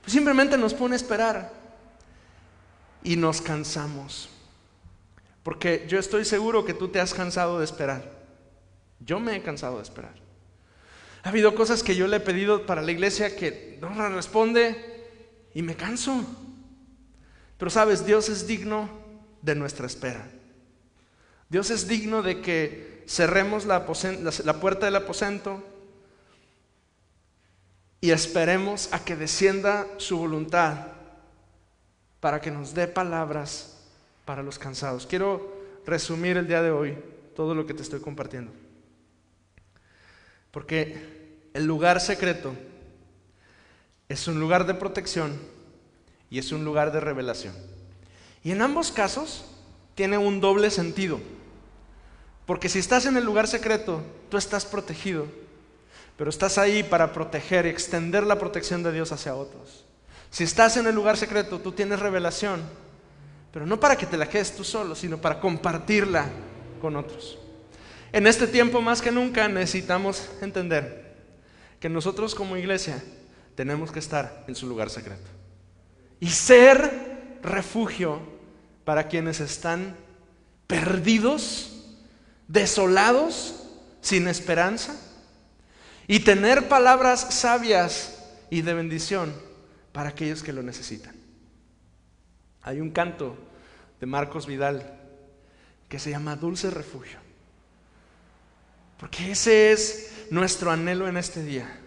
Pues 0.00 0.12
simplemente 0.12 0.58
nos 0.58 0.74
pone 0.74 0.94
a 0.94 0.96
esperar 0.96 1.52
y 3.02 3.16
nos 3.16 3.40
cansamos. 3.40 4.28
Porque 5.42 5.86
yo 5.88 5.98
estoy 5.98 6.24
seguro 6.24 6.64
que 6.64 6.74
tú 6.74 6.88
te 6.88 7.00
has 7.00 7.14
cansado 7.14 7.58
de 7.58 7.64
esperar. 7.64 8.22
Yo 9.00 9.18
me 9.18 9.36
he 9.36 9.42
cansado 9.42 9.76
de 9.76 9.82
esperar. 9.82 10.14
Ha 11.24 11.28
habido 11.28 11.54
cosas 11.54 11.82
que 11.82 11.96
yo 11.96 12.06
le 12.06 12.18
he 12.18 12.20
pedido 12.20 12.66
para 12.66 12.82
la 12.82 12.92
iglesia 12.92 13.36
que 13.36 13.78
no 13.80 14.08
responde 14.08 15.04
y 15.54 15.62
me 15.62 15.76
canso. 15.76 16.24
Pero 17.58 17.70
sabes, 17.70 18.04
Dios 18.04 18.28
es 18.28 18.46
digno 18.46 18.88
de 19.40 19.54
nuestra 19.54 19.86
espera. 19.86 20.28
Dios 21.48 21.70
es 21.70 21.86
digno 21.86 22.22
de 22.22 22.40
que 22.40 22.91
cerremos 23.12 23.66
la, 23.66 23.84
puerta 23.84 24.86
del 24.86 24.96
aposento 24.96 25.62
y 28.00 28.10
esperemos 28.10 28.90
a 28.90 29.04
que 29.04 29.16
descienda 29.16 29.86
su 29.98 30.16
voluntad 30.16 30.86
para 32.20 32.40
que 32.40 32.50
nos 32.50 32.72
dé 32.72 32.88
palabras 32.88 33.76
para 34.24 34.42
los 34.42 34.58
cansados. 34.58 35.06
Quiero 35.06 35.52
resumir 35.84 36.38
el 36.38 36.48
día 36.48 36.62
de 36.62 36.70
hoy 36.70 36.96
todo 37.36 37.54
lo 37.54 37.66
que 37.66 37.74
te 37.74 37.82
estoy 37.82 38.00
compartiendo. 38.00 38.50
Porque 40.50 41.50
el 41.52 41.66
lugar 41.66 42.00
secreto 42.00 42.54
es 44.08 44.26
un 44.26 44.40
lugar 44.40 44.66
de 44.66 44.72
protección 44.72 45.38
y 46.30 46.38
es 46.38 46.50
un 46.50 46.64
lugar 46.64 46.92
de 46.92 47.00
revelación. 47.00 47.54
Y 48.42 48.52
en 48.52 48.62
ambos 48.62 48.90
casos 48.90 49.44
tiene 49.94 50.16
un 50.16 50.40
doble 50.40 50.70
sentido. 50.70 51.20
Porque 52.46 52.68
si 52.68 52.78
estás 52.78 53.06
en 53.06 53.16
el 53.16 53.24
lugar 53.24 53.46
secreto, 53.46 54.02
tú 54.28 54.36
estás 54.36 54.64
protegido, 54.64 55.26
pero 56.16 56.30
estás 56.30 56.58
ahí 56.58 56.82
para 56.82 57.12
proteger 57.12 57.66
y 57.66 57.70
extender 57.70 58.24
la 58.24 58.38
protección 58.38 58.82
de 58.82 58.92
Dios 58.92 59.12
hacia 59.12 59.34
otros. 59.34 59.84
Si 60.30 60.44
estás 60.44 60.76
en 60.76 60.86
el 60.86 60.94
lugar 60.94 61.16
secreto, 61.16 61.60
tú 61.60 61.72
tienes 61.72 62.00
revelación, 62.00 62.62
pero 63.52 63.66
no 63.66 63.78
para 63.78 63.96
que 63.96 64.06
te 64.06 64.16
la 64.16 64.28
quedes 64.28 64.56
tú 64.56 64.64
solo, 64.64 64.94
sino 64.94 65.18
para 65.18 65.40
compartirla 65.40 66.26
con 66.80 66.96
otros. 66.96 67.38
En 68.12 68.26
este 68.26 68.46
tiempo 68.46 68.80
más 68.80 69.00
que 69.00 69.10
nunca 69.10 69.48
necesitamos 69.48 70.28
entender 70.40 71.14
que 71.80 71.88
nosotros 71.88 72.34
como 72.34 72.56
iglesia 72.56 73.02
tenemos 73.54 73.90
que 73.90 73.98
estar 73.98 74.44
en 74.48 74.54
su 74.54 74.66
lugar 74.66 74.90
secreto 74.90 75.28
y 76.20 76.28
ser 76.30 77.38
refugio 77.42 78.20
para 78.84 79.08
quienes 79.08 79.40
están 79.40 79.96
perdidos 80.66 81.71
desolados, 82.48 83.66
sin 84.00 84.28
esperanza, 84.28 84.96
y 86.06 86.20
tener 86.20 86.68
palabras 86.68 87.34
sabias 87.34 88.18
y 88.50 88.62
de 88.62 88.74
bendición 88.74 89.32
para 89.92 90.10
aquellos 90.10 90.42
que 90.42 90.52
lo 90.52 90.62
necesitan. 90.62 91.14
Hay 92.62 92.80
un 92.80 92.90
canto 92.90 93.36
de 94.00 94.06
Marcos 94.06 94.46
Vidal 94.46 94.98
que 95.88 95.98
se 95.98 96.10
llama 96.10 96.36
Dulce 96.36 96.70
Refugio, 96.70 97.18
porque 98.98 99.32
ese 99.32 99.72
es 99.72 100.26
nuestro 100.30 100.70
anhelo 100.70 101.08
en 101.08 101.16
este 101.16 101.42
día. 101.42 101.78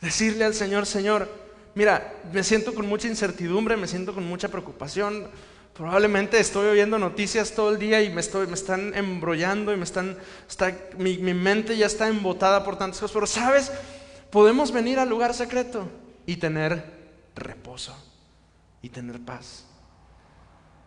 Decirle 0.00 0.44
al 0.44 0.54
Señor, 0.54 0.86
Señor, 0.86 1.28
mira, 1.74 2.14
me 2.32 2.44
siento 2.44 2.74
con 2.74 2.86
mucha 2.86 3.08
incertidumbre, 3.08 3.76
me 3.76 3.88
siento 3.88 4.14
con 4.14 4.24
mucha 4.24 4.48
preocupación, 4.48 5.28
Probablemente 5.74 6.38
estoy 6.38 6.68
oyendo 6.68 7.00
noticias 7.00 7.52
todo 7.52 7.70
el 7.70 7.80
día 7.80 8.00
y 8.00 8.08
me, 8.08 8.20
estoy, 8.20 8.46
me 8.46 8.54
están 8.54 8.94
embrollando 8.94 9.72
y 9.72 9.76
me 9.76 9.82
están, 9.82 10.16
mi, 10.96 11.18
mi 11.18 11.34
mente 11.34 11.76
ya 11.76 11.86
está 11.86 12.06
embotada 12.06 12.62
por 12.62 12.78
tantas 12.78 13.00
cosas. 13.00 13.12
Pero 13.12 13.26
sabes, 13.26 13.72
podemos 14.30 14.70
venir 14.70 15.00
al 15.00 15.08
lugar 15.08 15.34
secreto 15.34 15.88
y 16.26 16.36
tener 16.36 16.84
reposo 17.34 17.92
y 18.82 18.88
tener 18.88 19.18
paz. 19.18 19.64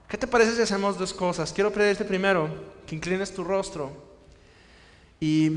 ¿Qué 0.07 0.18
te 0.18 0.26
parece 0.26 0.55
si 0.55 0.62
hacemos 0.62 0.97
dos 0.97 1.14
cosas? 1.14 1.51
Quiero 1.51 1.74
pedirte 1.74 2.05
primero 2.05 2.49
que 2.86 2.95
inclines 2.95 3.34
tu 3.34 3.43
rostro 3.43 3.91
y, 5.20 5.51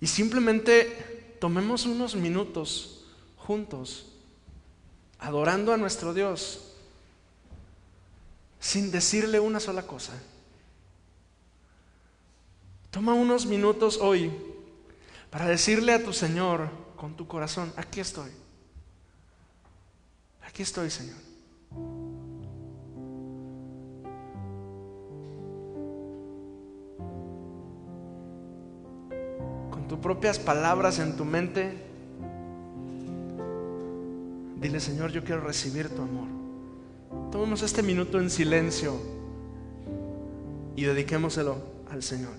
y 0.00 0.06
simplemente 0.06 1.36
tomemos 1.40 1.86
unos 1.86 2.14
minutos 2.14 3.04
juntos 3.36 4.13
adorando 5.24 5.72
a 5.72 5.78
nuestro 5.78 6.12
Dios 6.12 6.60
sin 8.60 8.90
decirle 8.90 9.40
una 9.40 9.58
sola 9.58 9.86
cosa. 9.86 10.12
Toma 12.90 13.14
unos 13.14 13.46
minutos 13.46 13.98
hoy 14.00 14.30
para 15.30 15.46
decirle 15.46 15.94
a 15.94 16.04
tu 16.04 16.12
Señor 16.12 16.68
con 16.96 17.14
tu 17.16 17.26
corazón, 17.26 17.72
aquí 17.76 18.00
estoy. 18.00 18.30
Aquí 20.46 20.62
estoy, 20.62 20.90
Señor. 20.90 21.16
Con 29.70 29.88
tus 29.88 29.98
propias 29.98 30.38
palabras 30.38 30.98
en 30.98 31.16
tu 31.16 31.24
mente, 31.24 31.83
Dile, 34.64 34.80
Señor, 34.80 35.12
yo 35.12 35.22
quiero 35.22 35.42
recibir 35.42 35.90
tu 35.90 36.00
amor. 36.00 36.26
Tomemos 37.30 37.60
este 37.60 37.82
minuto 37.82 38.18
en 38.18 38.30
silencio 38.30 38.94
y 40.74 40.84
dediquémoselo 40.84 41.58
al 41.90 42.02
Señor. 42.02 42.32